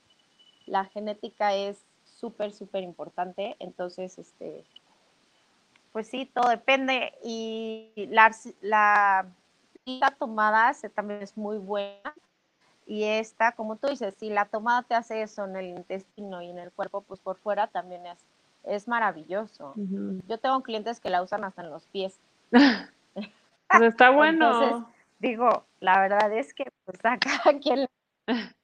La 0.66 0.86
genética 0.86 1.54
es 1.54 1.86
súper, 2.04 2.52
súper 2.52 2.84
importante. 2.84 3.56
Entonces, 3.60 4.18
este, 4.18 4.64
pues 5.92 6.08
sí, 6.08 6.26
todo 6.26 6.50
depende. 6.50 7.14
Y 7.24 7.92
la, 8.10 8.32
la, 8.62 9.28
tomada 10.18 10.74
también 10.94 11.22
es 11.22 11.38
muy 11.38 11.58
buena. 11.58 12.14
Y 12.86 13.04
esta, 13.04 13.52
como 13.52 13.76
tú 13.76 13.88
dices, 13.88 14.16
si 14.18 14.30
la 14.30 14.46
tomada 14.46 14.84
te 14.84 14.96
hace 14.96 15.22
eso 15.22 15.46
en 15.46 15.58
el 15.58 15.68
intestino 15.68 16.42
y 16.42 16.50
en 16.50 16.58
el 16.58 16.72
cuerpo, 16.72 17.02
pues 17.02 17.20
por 17.20 17.38
fuera 17.38 17.68
también 17.68 18.06
es, 18.06 18.18
es 18.64 18.88
maravilloso. 18.88 19.74
Yo 19.76 20.38
tengo 20.38 20.64
clientes 20.64 21.00
que 21.00 21.10
la 21.10 21.22
usan 21.22 21.44
hasta 21.44 21.64
en 21.64 21.70
los 21.70 21.86
pies. 21.88 22.20
pues 22.52 23.82
está 23.82 24.10
bueno. 24.12 24.90
digo, 25.20 25.66
la 25.82 26.00
verdad 26.00 26.32
es 26.32 26.54
que 26.54 26.72
pues 26.86 27.00
a 27.04 27.18
cada 27.18 27.60
quien 27.60 27.88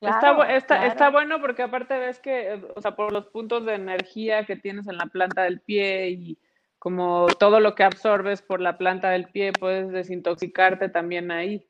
está, 0.00 0.86
está, 0.86 1.10
bueno 1.10 1.40
porque 1.40 1.62
aparte 1.62 1.98
ves 1.98 2.18
que, 2.18 2.62
o 2.74 2.80
sea, 2.80 2.96
por 2.96 3.12
los 3.12 3.26
puntos 3.26 3.66
de 3.66 3.74
energía 3.74 4.44
que 4.44 4.56
tienes 4.56 4.86
en 4.88 4.96
la 4.96 5.06
planta 5.06 5.42
del 5.42 5.60
pie 5.60 6.10
y 6.10 6.38
como 6.84 7.28
todo 7.38 7.60
lo 7.60 7.74
que 7.74 7.82
absorbes 7.82 8.42
por 8.42 8.60
la 8.60 8.76
planta 8.76 9.08
del 9.08 9.24
pie, 9.24 9.54
puedes 9.58 9.90
desintoxicarte 9.90 10.90
también 10.90 11.30
ahí. 11.30 11.66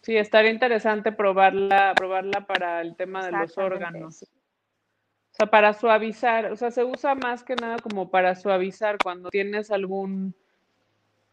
Sí, 0.00 0.16
estaría 0.16 0.50
interesante 0.50 1.12
probarla, 1.12 1.92
probarla 1.94 2.46
para 2.46 2.80
el 2.80 2.96
tema 2.96 3.26
de 3.26 3.32
los 3.32 3.58
órganos. 3.58 4.22
O 4.22 4.26
sea, 5.32 5.48
para 5.48 5.74
suavizar, 5.74 6.50
o 6.50 6.56
sea, 6.56 6.70
se 6.70 6.84
usa 6.84 7.14
más 7.16 7.44
que 7.44 7.54
nada 7.54 7.76
como 7.76 8.10
para 8.10 8.34
suavizar 8.34 8.96
cuando 8.96 9.28
tienes 9.28 9.70
algún 9.70 10.34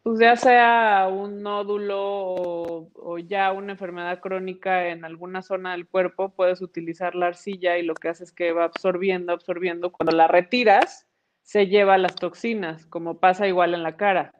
pues 0.02 0.20
ya 0.20 0.36
sea 0.36 1.08
un 1.10 1.42
nódulo 1.42 1.98
o, 1.98 3.18
ya 3.20 3.52
una 3.52 3.72
enfermedad 3.72 4.20
crónica 4.20 4.88
en 4.88 5.06
alguna 5.06 5.40
zona 5.40 5.72
del 5.72 5.88
cuerpo, 5.88 6.34
puedes 6.34 6.60
utilizar 6.60 7.14
la 7.14 7.28
arcilla 7.28 7.78
y 7.78 7.84
lo 7.84 7.94
que 7.94 8.10
hace 8.10 8.24
es 8.24 8.32
que 8.32 8.52
va 8.52 8.64
absorbiendo, 8.64 9.32
absorbiendo. 9.32 9.92
Cuando 9.92 10.14
la 10.14 10.28
retiras, 10.28 11.06
se 11.44 11.66
lleva 11.66 11.98
las 11.98 12.16
toxinas, 12.16 12.86
como 12.86 13.18
pasa 13.18 13.46
igual 13.46 13.74
en 13.74 13.82
la 13.82 13.96
cara. 13.96 14.32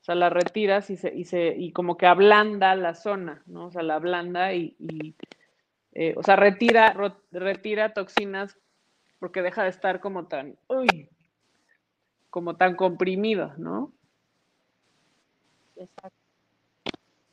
O 0.00 0.04
sea, 0.04 0.14
la 0.14 0.30
retiras 0.30 0.90
y, 0.90 0.96
se, 0.96 1.14
y, 1.14 1.24
se, 1.24 1.54
y 1.56 1.72
como 1.72 1.96
que 1.96 2.06
ablanda 2.06 2.74
la 2.74 2.94
zona, 2.94 3.42
¿no? 3.46 3.66
O 3.66 3.70
sea, 3.70 3.82
la 3.82 3.94
ablanda 3.94 4.52
y, 4.54 4.74
eh, 5.92 6.14
o 6.16 6.22
sea, 6.22 6.36
retira, 6.36 6.96
retira 7.30 7.92
toxinas 7.92 8.58
porque 9.20 9.42
deja 9.42 9.62
de 9.62 9.68
estar 9.68 10.00
como 10.00 10.26
tan, 10.26 10.56
uy, 10.68 11.08
como 12.30 12.56
tan 12.56 12.74
comprimido, 12.76 13.52
¿no? 13.58 13.92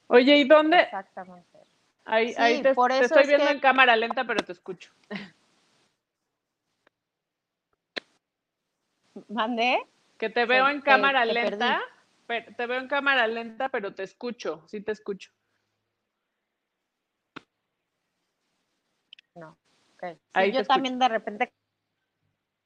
Oye, 0.08 0.38
¿y 0.38 0.44
dónde? 0.44 0.82
Exactamente. 0.82 1.58
Ahí, 2.04 2.34
ahí 2.38 2.62
te, 2.62 2.72
estoy 2.72 3.28
viendo 3.28 3.50
en 3.50 3.60
cámara 3.60 3.96
lenta, 3.96 4.26
pero 4.26 4.44
te 4.44 4.52
escucho. 4.52 4.92
¿Mandé? 9.27 9.79
Que 10.17 10.29
te 10.29 10.45
veo 10.45 10.69
en 10.69 10.82
cámara 10.82 11.25
lenta. 11.25 11.82
te 12.27 12.65
veo 12.65 12.79
en 12.79 12.88
cámara 12.88 13.27
lenta, 13.27 13.69
pero 13.69 13.93
te 13.93 14.03
escucho. 14.03 14.63
Sí 14.67 14.82
te 14.82 14.91
escucho. 14.91 15.32
No. 19.36 19.58
Okay. 19.95 20.51
yo 20.51 20.63
también 20.63 20.97
de 20.97 21.10
repente 21.10 21.53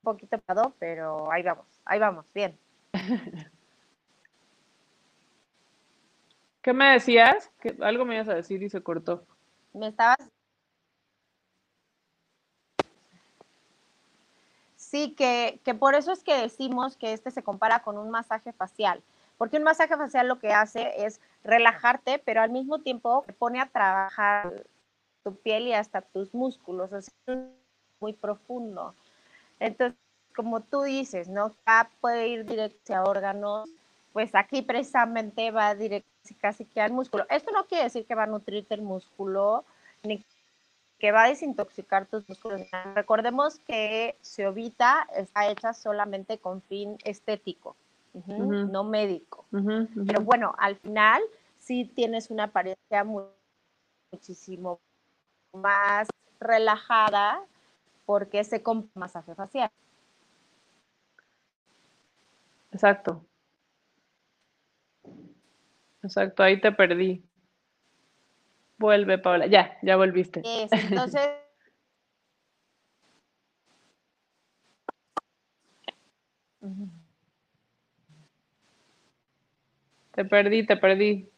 un 0.03 0.13
poquito 0.13 0.37
parado, 0.39 0.75
pero 0.77 1.31
ahí 1.31 1.41
vamos, 1.41 1.65
ahí 1.85 1.99
vamos, 1.99 2.25
bien. 2.33 2.59
¿Qué 6.61 6.73
me 6.73 6.93
decías? 6.93 7.51
que 7.59 7.75
Algo 7.81 8.05
me 8.05 8.15
ibas 8.15 8.29
a 8.29 8.35
decir 8.35 8.61
y 8.63 8.69
se 8.69 8.81
cortó. 8.81 9.25
Me 9.73 9.87
estabas. 9.87 10.17
Sí, 14.93 15.15
que, 15.17 15.59
que 15.63 15.73
por 15.73 15.95
eso 15.95 16.11
es 16.11 16.23
que 16.23 16.37
decimos 16.37 16.97
que 16.97 17.13
este 17.13 17.31
se 17.31 17.41
compara 17.41 17.81
con 17.81 17.97
un 17.97 18.11
masaje 18.11 18.53
facial. 18.53 19.01
Porque 19.39 19.57
un 19.57 19.63
masaje 19.63 19.97
facial 19.97 20.27
lo 20.27 20.37
que 20.37 20.53
hace 20.53 21.03
es 21.03 21.19
relajarte, 21.43 22.19
pero 22.19 22.43
al 22.43 22.51
mismo 22.51 22.77
tiempo 22.77 23.25
pone 23.39 23.59
a 23.59 23.65
trabajar 23.65 24.67
tu 25.23 25.35
piel 25.35 25.65
y 25.65 25.73
hasta 25.73 26.01
tus 26.01 26.35
músculos. 26.35 26.93
Es 26.93 27.11
muy 27.99 28.13
profundo. 28.13 28.93
Entonces, 29.59 29.97
como 30.35 30.61
tú 30.61 30.83
dices, 30.83 31.27
¿no? 31.27 31.55
Puede 31.99 32.27
ir 32.27 32.45
directo 32.45 32.93
a 32.93 33.03
órganos. 33.03 33.67
Pues 34.11 34.35
aquí 34.35 34.61
precisamente 34.61 35.49
va 35.49 35.73
directo 35.73 36.07
casi 36.39 36.65
que 36.65 36.81
al 36.81 36.91
músculo. 36.91 37.25
Esto 37.31 37.51
no 37.51 37.65
quiere 37.65 37.85
decir 37.85 38.05
que 38.05 38.13
va 38.13 38.25
a 38.25 38.27
nutrirte 38.27 38.75
el 38.75 38.83
músculo, 38.83 39.65
ni 40.03 40.19
que 40.19 40.32
va 41.11 41.23
a 41.23 41.29
desintoxicar 41.29 42.05
tus 42.05 42.27
músculos. 42.29 42.61
Recordemos 42.95 43.59
que 43.59 44.17
Seovita 44.21 45.07
está 45.15 45.49
hecha 45.49 45.73
solamente 45.73 46.37
con 46.37 46.61
fin 46.61 46.97
estético, 47.03 47.75
no 48.13 48.83
médico. 48.83 49.45
Pero 49.51 50.21
bueno, 50.21 50.55
al 50.57 50.75
final 50.77 51.21
sí 51.59 51.85
tienes 51.85 52.29
una 52.29 52.45
apariencia 52.45 53.05
muchísimo 54.11 54.79
más 55.53 56.07
relajada 56.39 57.41
porque 58.05 58.43
se 58.43 58.61
compra 58.61 58.89
masaje 58.95 59.35
facial. 59.35 59.69
Exacto. 62.71 63.25
Exacto, 66.01 66.43
ahí 66.43 66.59
te 66.59 66.71
perdí. 66.71 67.23
Vuelve, 68.77 69.17
Paula. 69.17 69.47
Ya, 69.47 69.77
ya 69.81 69.95
volviste. 69.95 70.41
entonces. 70.71 71.29
te 80.13 80.25
perdí, 80.25 80.65
te 80.65 80.77
perdí. 80.77 81.29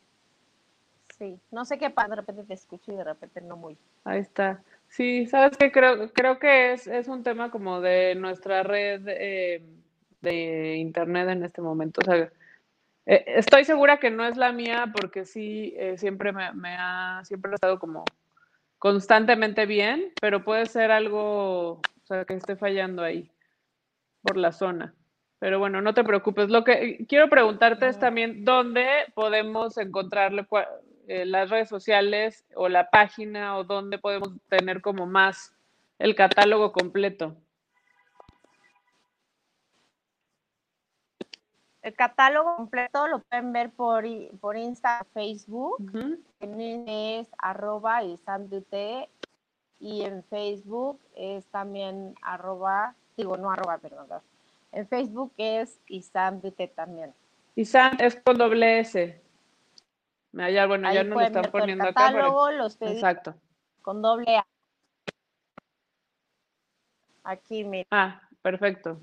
Sí, 1.17 1.39
no 1.51 1.63
sé 1.65 1.77
qué 1.77 1.89
pasa, 1.89 2.09
de 2.09 2.15
repente 2.17 2.43
te 2.43 2.53
escucho 2.53 2.91
y 2.91 2.95
de 2.95 3.03
repente 3.03 3.41
no 3.41 3.55
muy. 3.55 3.77
Ahí 4.03 4.19
está. 4.19 4.61
Sí, 4.89 5.25
sabes 5.27 5.57
que 5.57 5.71
creo, 5.71 6.11
creo 6.11 6.39
que 6.39 6.73
es, 6.73 6.87
es 6.87 7.07
un 7.07 7.23
tema 7.23 7.49
como 7.51 7.81
de 7.81 8.15
nuestra 8.15 8.63
red 8.63 9.01
eh, 9.07 9.63
de 10.21 10.75
internet 10.75 11.29
en 11.29 11.43
este 11.43 11.61
momento. 11.61 12.01
O 12.01 12.05
sea, 12.05 12.29
eh, 13.05 13.23
estoy 13.27 13.65
segura 13.65 13.97
que 13.97 14.09
no 14.09 14.25
es 14.25 14.37
la 14.37 14.51
mía 14.51 14.91
porque 14.95 15.25
sí, 15.25 15.73
eh, 15.77 15.97
siempre 15.97 16.31
me, 16.31 16.51
me, 16.53 16.75
ha, 16.77 17.21
siempre 17.23 17.51
ha 17.51 17.55
estado 17.55 17.79
como 17.79 18.03
constantemente 18.79 19.65
bien, 19.65 20.11
pero 20.21 20.43
puede 20.43 20.65
ser 20.65 20.91
algo, 20.91 21.71
o 21.73 21.81
sea, 22.03 22.25
que 22.25 22.33
esté 22.33 22.55
fallando 22.55 23.03
ahí 23.03 23.31
por 24.21 24.37
la 24.37 24.51
zona. 24.51 24.93
Pero 25.39 25.59
bueno, 25.59 25.81
no 25.81 25.93
te 25.93 26.03
preocupes. 26.03 26.49
Lo 26.49 26.63
que 26.63 27.05
quiero 27.07 27.29
preguntarte 27.29 27.87
es 27.87 27.99
también 27.99 28.45
dónde 28.45 28.87
podemos 29.13 29.77
encontrarle 29.77 30.47
eh, 31.07 31.25
las 31.25 31.49
redes 31.49 31.69
sociales 31.69 32.45
o 32.55 32.69
la 32.69 32.89
página 32.89 33.57
o 33.57 33.63
dónde 33.63 33.99
podemos 33.99 34.29
tener 34.49 34.81
como 34.81 35.05
más 35.05 35.53
el 35.99 36.15
catálogo 36.15 36.71
completo. 36.71 37.37
El 41.85 41.93
catálogo 41.93 42.55
completo 42.55 43.07
lo 43.07 43.19
pueden 43.19 43.53
ver 43.53 43.69
por, 43.69 44.05
por 44.39 44.57
Insta, 44.57 45.05
Facebook. 45.13 45.77
Es 46.39 47.27
arroba 47.37 48.03
y 48.03 48.19
y 49.79 50.01
en 50.01 50.23
Facebook 50.23 50.99
es 51.13 51.45
también 51.45 52.15
arroba, 52.23 52.95
digo, 53.15 53.37
no 53.37 53.51
arroba, 53.51 53.77
perdón. 53.77 54.07
En 54.71 54.87
Facebook 54.87 55.31
es 55.37 55.79
Isam 55.85 56.41
también. 56.75 57.13
Isam 57.53 57.95
es 57.99 58.15
con 58.15 58.39
doble 58.39 58.79
S. 58.79 59.21
Ya, 60.33 60.65
bueno, 60.65 60.91
ya 60.91 61.03
no 61.03 61.13
lo 61.13 61.21
están 61.21 61.51
poniendo 61.51 61.83
acá. 61.83 62.09
Pero... 62.11 62.49
los 62.49 62.81
Exacto. 62.81 63.35
Con 63.83 64.01
doble 64.01 64.37
A. 64.37 64.47
Aquí, 67.25 67.63
mira. 67.63 67.87
Ah, 67.91 68.21
perfecto. 68.41 68.97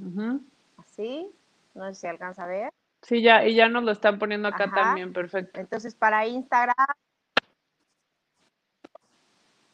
Así. 0.79 1.33
No 1.75 1.87
sé 1.89 1.95
si 1.95 2.07
alcanza 2.07 2.45
a 2.45 2.47
ver. 2.47 2.73
Sí, 3.03 3.23
ya, 3.23 3.45
y 3.45 3.55
ya 3.55 3.69
nos 3.69 3.83
lo 3.83 3.91
están 3.91 4.19
poniendo 4.19 4.49
acá 4.49 4.71
también, 4.73 5.13
perfecto. 5.13 5.59
Entonces, 5.59 5.95
para 5.95 6.27
Instagram. 6.27 6.75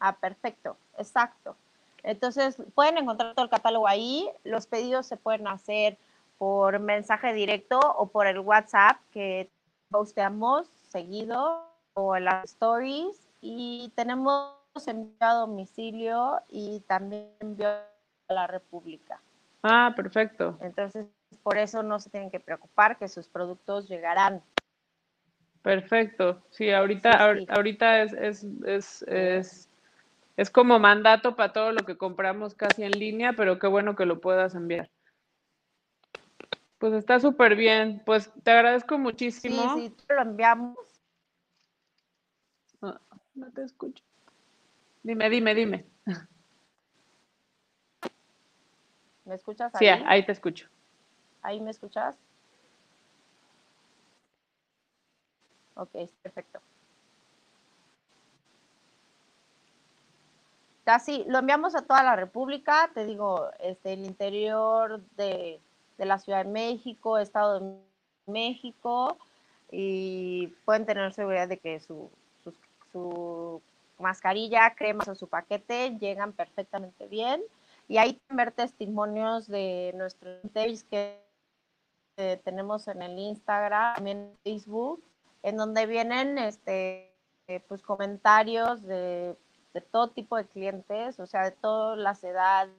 Ah, 0.01 0.17
perfecto, 0.17 0.77
exacto. 0.97 1.57
Entonces, 2.03 2.57
pueden 2.75 2.99
encontrar 2.99 3.35
todo 3.35 3.45
el 3.45 3.51
catálogo 3.51 3.87
ahí. 3.87 4.31
Los 4.45 4.67
pedidos 4.67 5.07
se 5.07 5.17
pueden 5.17 5.47
hacer 5.47 5.99
por 6.39 6.79
mensaje 6.79 7.33
directo 7.33 7.79
o 7.81 8.07
por 8.07 8.27
el 8.27 8.39
WhatsApp 8.39 8.99
que 9.11 9.51
posteamos 9.91 10.69
seguido 10.89 11.67
o 11.95 12.17
en 12.17 12.25
las 12.25 12.45
stories. 12.45 13.29
Y 13.41 13.93
tenemos 13.95 14.55
envío 14.87 15.17
a 15.21 15.35
domicilio 15.35 16.41
y 16.49 16.81
también 16.87 17.29
envío 17.41 17.69
a 17.69 18.33
la 18.33 18.47
República. 18.47 19.21
Ah, 19.63 19.93
perfecto. 19.97 20.57
Entonces, 20.61 21.07
por 21.43 21.59
eso 21.59 21.83
no 21.83 21.99
se 21.99 22.11
tienen 22.11 22.31
que 22.31 22.41
preocupar 22.41 22.99
que 22.99 23.09
sus 23.09 23.29
productos 23.29 23.89
llegarán. 23.89 24.43
Perfecto. 25.63 26.43
Sí, 26.51 26.71
ahorita, 26.71 27.11
ahorita 27.49 28.03
es, 28.03 28.13
es, 28.13 28.47
es, 28.65 29.03
es, 29.03 29.69
es 30.37 30.51
como 30.51 30.79
mandato 30.79 31.37
para 31.37 31.53
todo 31.53 31.73
lo 31.73 31.85
que 31.85 31.97
compramos 31.97 32.55
casi 32.55 32.85
en 32.85 32.93
línea, 32.93 33.35
pero 33.35 33.59
qué 33.59 33.67
bueno 33.67 33.97
que 33.97 34.07
lo 34.07 34.21
puedas 34.21 34.55
enviar. 34.55 34.91
Pues 36.79 36.93
está 36.93 37.19
súper 37.19 37.57
bien. 37.57 38.03
Pues 38.07 38.33
te 38.45 38.53
agradezco 38.53 38.99
muchísimo. 38.99 39.75
Sí, 39.75 39.89
sí, 39.89 40.05
lo 40.09 40.23
enviamos. 40.23 40.79
No, 42.81 43.01
no 43.35 43.51
te 43.53 43.63
escucho. 43.63 44.05
Dime, 45.03 45.29
dime, 45.29 45.55
dime. 45.55 45.87
¿Me 49.25 49.35
escuchas 49.35 49.75
ahí? 49.75 49.81
Sí, 49.81 50.05
ahí 50.07 50.25
te 50.25 50.33
escucho. 50.33 50.69
¿Ahí 51.43 51.61
me 51.61 51.71
escuchas? 51.71 52.17
Ok, 55.75 55.91
perfecto. 56.23 56.61
Casi 60.85 61.25
lo 61.29 61.39
enviamos 61.39 61.77
a 61.77 61.83
toda 61.83 62.03
la 62.03 62.17
República, 62.17 62.91
te 62.95 63.05
digo, 63.05 63.51
este, 63.61 63.93
el 63.93 64.05
interior 64.05 65.03
de, 65.17 65.61
la 65.99 66.19
Ciudad 66.19 66.45
de 66.45 66.51
México, 66.51 67.19
Estado 67.19 67.61
de 67.61 67.77
México, 68.27 69.19
y 69.71 70.49
pueden 70.65 70.87
tener 70.87 71.13
seguridad 71.13 71.47
de 71.47 71.59
que 71.59 71.79
su, 71.79 72.11
su 72.91 73.63
mascarilla, 73.99 74.75
cremas 74.75 75.09
o 75.09 75.15
su 75.15 75.29
paquete 75.29 75.97
llegan 76.01 76.33
perfectamente 76.33 77.07
bien. 77.07 77.43
Y 77.87 77.99
ahí 77.99 78.21
ver 78.31 78.53
testimonios 78.53 79.47
de 79.47 79.93
nuestros 79.95 80.41
que 80.91 81.28
tenemos 82.45 82.89
en 82.89 83.03
el 83.03 83.19
Instagram, 83.19 83.95
también 83.95 84.19
en 84.19 84.39
Facebook, 84.43 85.03
en 85.43 85.57
donde 85.57 85.87
vienen 85.87 86.39
este, 86.39 87.13
pues, 87.69 87.83
comentarios 87.83 88.83
de, 88.83 89.37
todo 89.93 90.09
tipo 90.09 90.37
de 90.37 90.45
clientes, 90.45 91.21
o 91.21 91.27
sea, 91.27 91.45
de 91.45 91.53
todas 91.53 91.97
las 91.97 92.25
edades, 92.25 92.75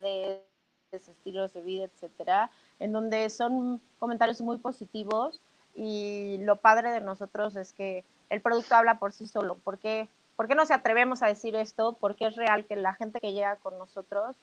de, 0.00 0.42
estilos 0.90 1.52
de 1.52 1.60
vida, 1.60 1.84
etcétera, 1.84 2.50
en 2.78 2.92
donde 2.92 3.28
son 3.28 3.82
comentarios 3.98 4.40
muy 4.40 4.56
positivos 4.56 5.42
y 5.74 6.38
lo 6.38 6.56
padre 6.56 6.90
de 6.90 7.02
nosotros 7.02 7.54
es 7.56 7.74
que 7.74 8.06
el 8.30 8.40
producto 8.40 8.74
habla 8.74 8.98
por 8.98 9.12
sí 9.12 9.26
solo, 9.26 9.56
¿Por 9.56 9.78
qué 9.78 10.08
no 10.54 10.64
se 10.64 10.72
atrevemos 10.72 11.22
a 11.22 11.26
decir 11.26 11.56
esto? 11.56 11.94
Porque 12.00 12.28
es 12.28 12.36
real 12.36 12.64
que 12.64 12.76
la 12.76 12.94
gente 12.94 13.20
que 13.20 13.32
llega 13.32 13.56
con 13.56 13.76
nosotros 13.76 14.36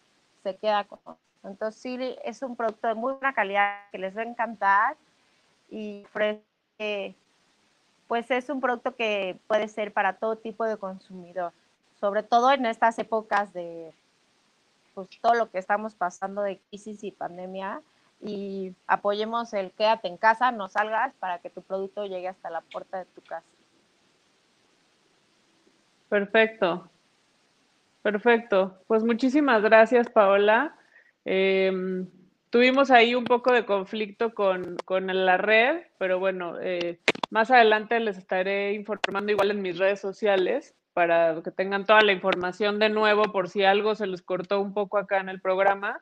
se 0.43 0.55
queda 0.57 0.83
con 0.83 0.99
nosotros. 0.99 1.34
Entonces 1.45 1.81
sí 1.81 1.97
es 2.23 2.41
un 2.41 2.55
producto 2.55 2.87
de 2.87 2.95
muy 2.95 3.13
buena 3.13 3.33
calidad 3.33 3.81
que 3.91 3.97
les 3.97 4.15
va 4.15 4.21
a 4.21 4.25
encantar 4.25 4.97
y 5.69 6.05
pues 6.13 6.41
es 8.31 8.49
un 8.49 8.61
producto 8.61 8.95
que 8.95 9.37
puede 9.47 9.67
ser 9.67 9.93
para 9.93 10.13
todo 10.13 10.37
tipo 10.37 10.65
de 10.65 10.77
consumidor, 10.77 11.53
sobre 11.99 12.23
todo 12.23 12.51
en 12.51 12.65
estas 12.65 12.97
épocas 12.99 13.53
de 13.53 13.93
pues, 14.93 15.09
todo 15.21 15.33
lo 15.35 15.49
que 15.49 15.59
estamos 15.59 15.95
pasando 15.95 16.41
de 16.41 16.59
crisis 16.69 17.03
y 17.03 17.11
pandemia 17.11 17.81
y 18.21 18.73
apoyemos 18.87 19.53
el 19.53 19.71
quédate 19.71 20.07
en 20.07 20.17
casa, 20.17 20.51
no 20.51 20.69
salgas 20.69 21.13
para 21.15 21.39
que 21.39 21.49
tu 21.49 21.61
producto 21.61 22.05
llegue 22.05 22.27
hasta 22.27 22.49
la 22.49 22.61
puerta 22.61 22.99
de 22.99 23.05
tu 23.05 23.21
casa. 23.21 23.45
Perfecto. 26.09 26.89
Perfecto. 28.01 28.79
Pues 28.87 29.03
muchísimas 29.03 29.61
gracias, 29.63 30.09
Paola. 30.09 30.75
Em, 31.25 32.07
tuvimos 32.49 32.91
ahí 32.91 33.15
un 33.15 33.25
poco 33.25 33.51
de 33.51 33.65
conflicto 33.65 34.33
con, 34.33 34.77
la 34.87 35.37
red, 35.37 35.81
pero 35.97 36.19
bueno, 36.19 36.57
eh, 36.61 36.99
más 37.31 37.51
adelante 37.51 37.99
les 37.99 38.17
estaré 38.17 38.73
informando 38.73 39.31
igual 39.31 39.51
en 39.51 39.61
mis 39.61 39.77
redes 39.77 39.99
sociales 39.99 40.75
para 40.93 41.41
que 41.43 41.51
tengan 41.51 41.85
toda 41.85 42.01
la 42.01 42.13
información 42.13 42.79
de 42.79 42.89
nuevo 42.89 43.31
por 43.33 43.49
si 43.49 43.65
algo 43.65 43.95
se 43.95 44.07
les 44.07 44.21
cortó 44.21 44.61
un 44.61 44.73
poco 44.73 44.97
acá 44.97 45.19
en 45.19 45.27
el 45.27 45.41
programa 45.41 46.01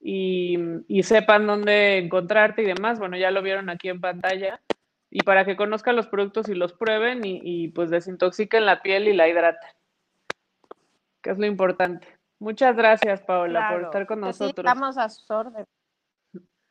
y, 0.00 0.58
y 0.88 1.04
sepan 1.04 1.46
dónde 1.46 1.98
encontrarte 1.98 2.62
y 2.62 2.66
demás. 2.66 2.98
Bueno, 2.98 3.16
ya 3.16 3.30
lo 3.30 3.42
vieron 3.42 3.68
aquí 3.68 3.88
en 3.88 4.00
pantalla 4.00 4.60
y 5.10 5.22
para 5.22 5.44
que 5.44 5.56
conozcan 5.56 5.96
los 5.96 6.06
productos 6.06 6.48
y 6.48 6.54
los 6.54 6.72
prueben 6.72 7.20
y, 7.24 7.68
pues 7.68 7.90
desintoxiquen 7.90 8.64
la 8.64 8.80
piel 8.80 9.08
y 9.08 9.12
la 9.12 9.28
hidraten, 9.28 9.70
que 11.20 11.30
es 11.30 11.38
lo 11.38 11.46
importante. 11.46 12.19
Muchas 12.40 12.74
gracias, 12.74 13.20
Paola, 13.20 13.68
por 13.70 13.82
estar 13.82 14.06
con 14.06 14.20
nosotros. 14.20 14.54
estamos 14.56 14.96
a 14.96 15.08
sus 15.10 15.30
órdenes. 15.30 15.66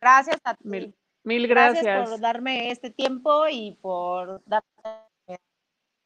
Gracias 0.01 0.41
a 0.43 0.55
ti. 0.55 0.93
Mil, 1.23 1.47
gracias. 1.47 1.83
Gracias 1.83 2.09
por 2.09 2.19
darme 2.19 2.71
este 2.71 2.89
tiempo 2.89 3.47
y 3.49 3.77
por 3.81 4.41
darme... 4.45 4.67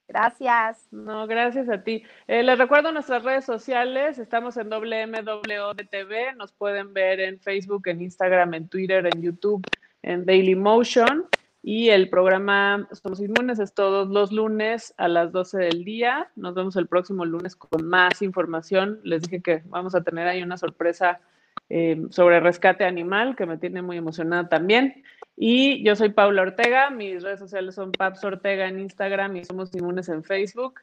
Gracias. 0.06 0.86
No, 0.92 1.26
gracias 1.28 1.70
a 1.70 1.82
ti. 1.82 2.04
Eh, 2.28 2.44
les 2.44 2.58
recuerdo 2.58 2.92
nuestras 2.92 3.24
redes 3.24 3.46
sociales. 3.46 4.20
Estamos 4.20 4.58
en 4.58 4.70
WMWDTV. 4.70 6.36
Nos 6.36 6.52
pueden 6.52 6.94
ver 6.94 7.22
en 7.22 7.40
Facebook, 7.40 7.88
en 7.88 8.02
Instagram, 8.02 8.54
en 8.54 8.68
Twitter, 8.68 9.08
en 9.08 9.22
YouTube, 9.22 9.66
en 10.02 10.26
Daily 10.26 10.56
Motion. 10.56 11.26
Y 11.66 11.90
el 11.92 12.10
programa 12.10 12.90
Somos 12.92 13.22
Inmunes 13.22 13.58
es 13.58 13.74
todos 13.74 14.10
los 14.10 14.34
lunes 14.34 14.94
a 14.98 15.08
las 15.08 15.32
12 15.32 15.60
del 15.60 15.86
día. 15.86 16.30
Nos 16.36 16.56
vemos 16.56 16.76
el 16.76 16.88
próximo 16.88 17.24
lunes 17.24 17.56
con 17.56 17.88
más 17.88 18.22
información. 18.22 19.00
Les 19.04 19.22
dije 19.22 19.42
que 19.42 19.64
vamos 19.68 19.96
a 19.96 20.04
tener 20.04 20.28
ahí 20.28 20.44
una 20.44 20.58
sorpresa 20.58 21.22
eh, 21.70 22.02
sobre 22.10 22.42
rescate 22.42 22.84
animal 22.84 23.38
que 23.38 23.46
me 23.46 23.58
tiene 23.58 23.82
muy 23.82 23.96
emocionada 23.96 24.50
también. 24.50 25.06
Y 25.38 25.82
yo 25.86 25.96
soy 25.96 26.10
Paula 26.10 26.42
Ortega. 26.42 26.90
Mis 26.90 27.24
redes 27.24 27.40
sociales 27.40 27.76
son 27.76 27.94
Paps 27.94 28.26
Ortega 28.26 28.68
en 28.68 28.82
Instagram 28.82 29.38
y 29.38 29.46
Somos 29.46 29.74
Inmunes 29.74 30.10
en 30.10 30.26
Facebook. 30.26 30.82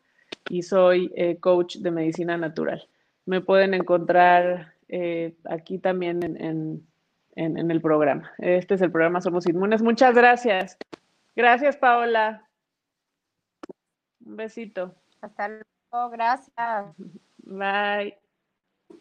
Y 0.48 0.62
soy 0.62 1.12
eh, 1.14 1.36
coach 1.40 1.76
de 1.76 1.90
medicina 1.90 2.38
natural. 2.38 2.88
Me 3.26 3.42
pueden 3.42 3.74
encontrar 3.74 4.72
eh, 4.88 5.34
aquí 5.44 5.78
también 5.78 6.88
en 7.36 7.58
en, 7.58 7.70
el 7.70 7.80
programa. 7.80 8.30
Este 8.38 8.74
es 8.74 8.82
el 8.82 8.90
programa 8.90 9.20
Somos 9.20 9.46
Inmunes. 9.46 9.82
Muchas 9.82 10.14
gracias. 10.14 10.76
Gracias, 11.36 11.76
Paola. 11.76 12.48
Un 14.24 14.36
besito. 14.36 14.94
Hasta 15.20 15.48
luego, 15.48 16.10
gracias. 16.10 16.96
Bye. 17.38 18.19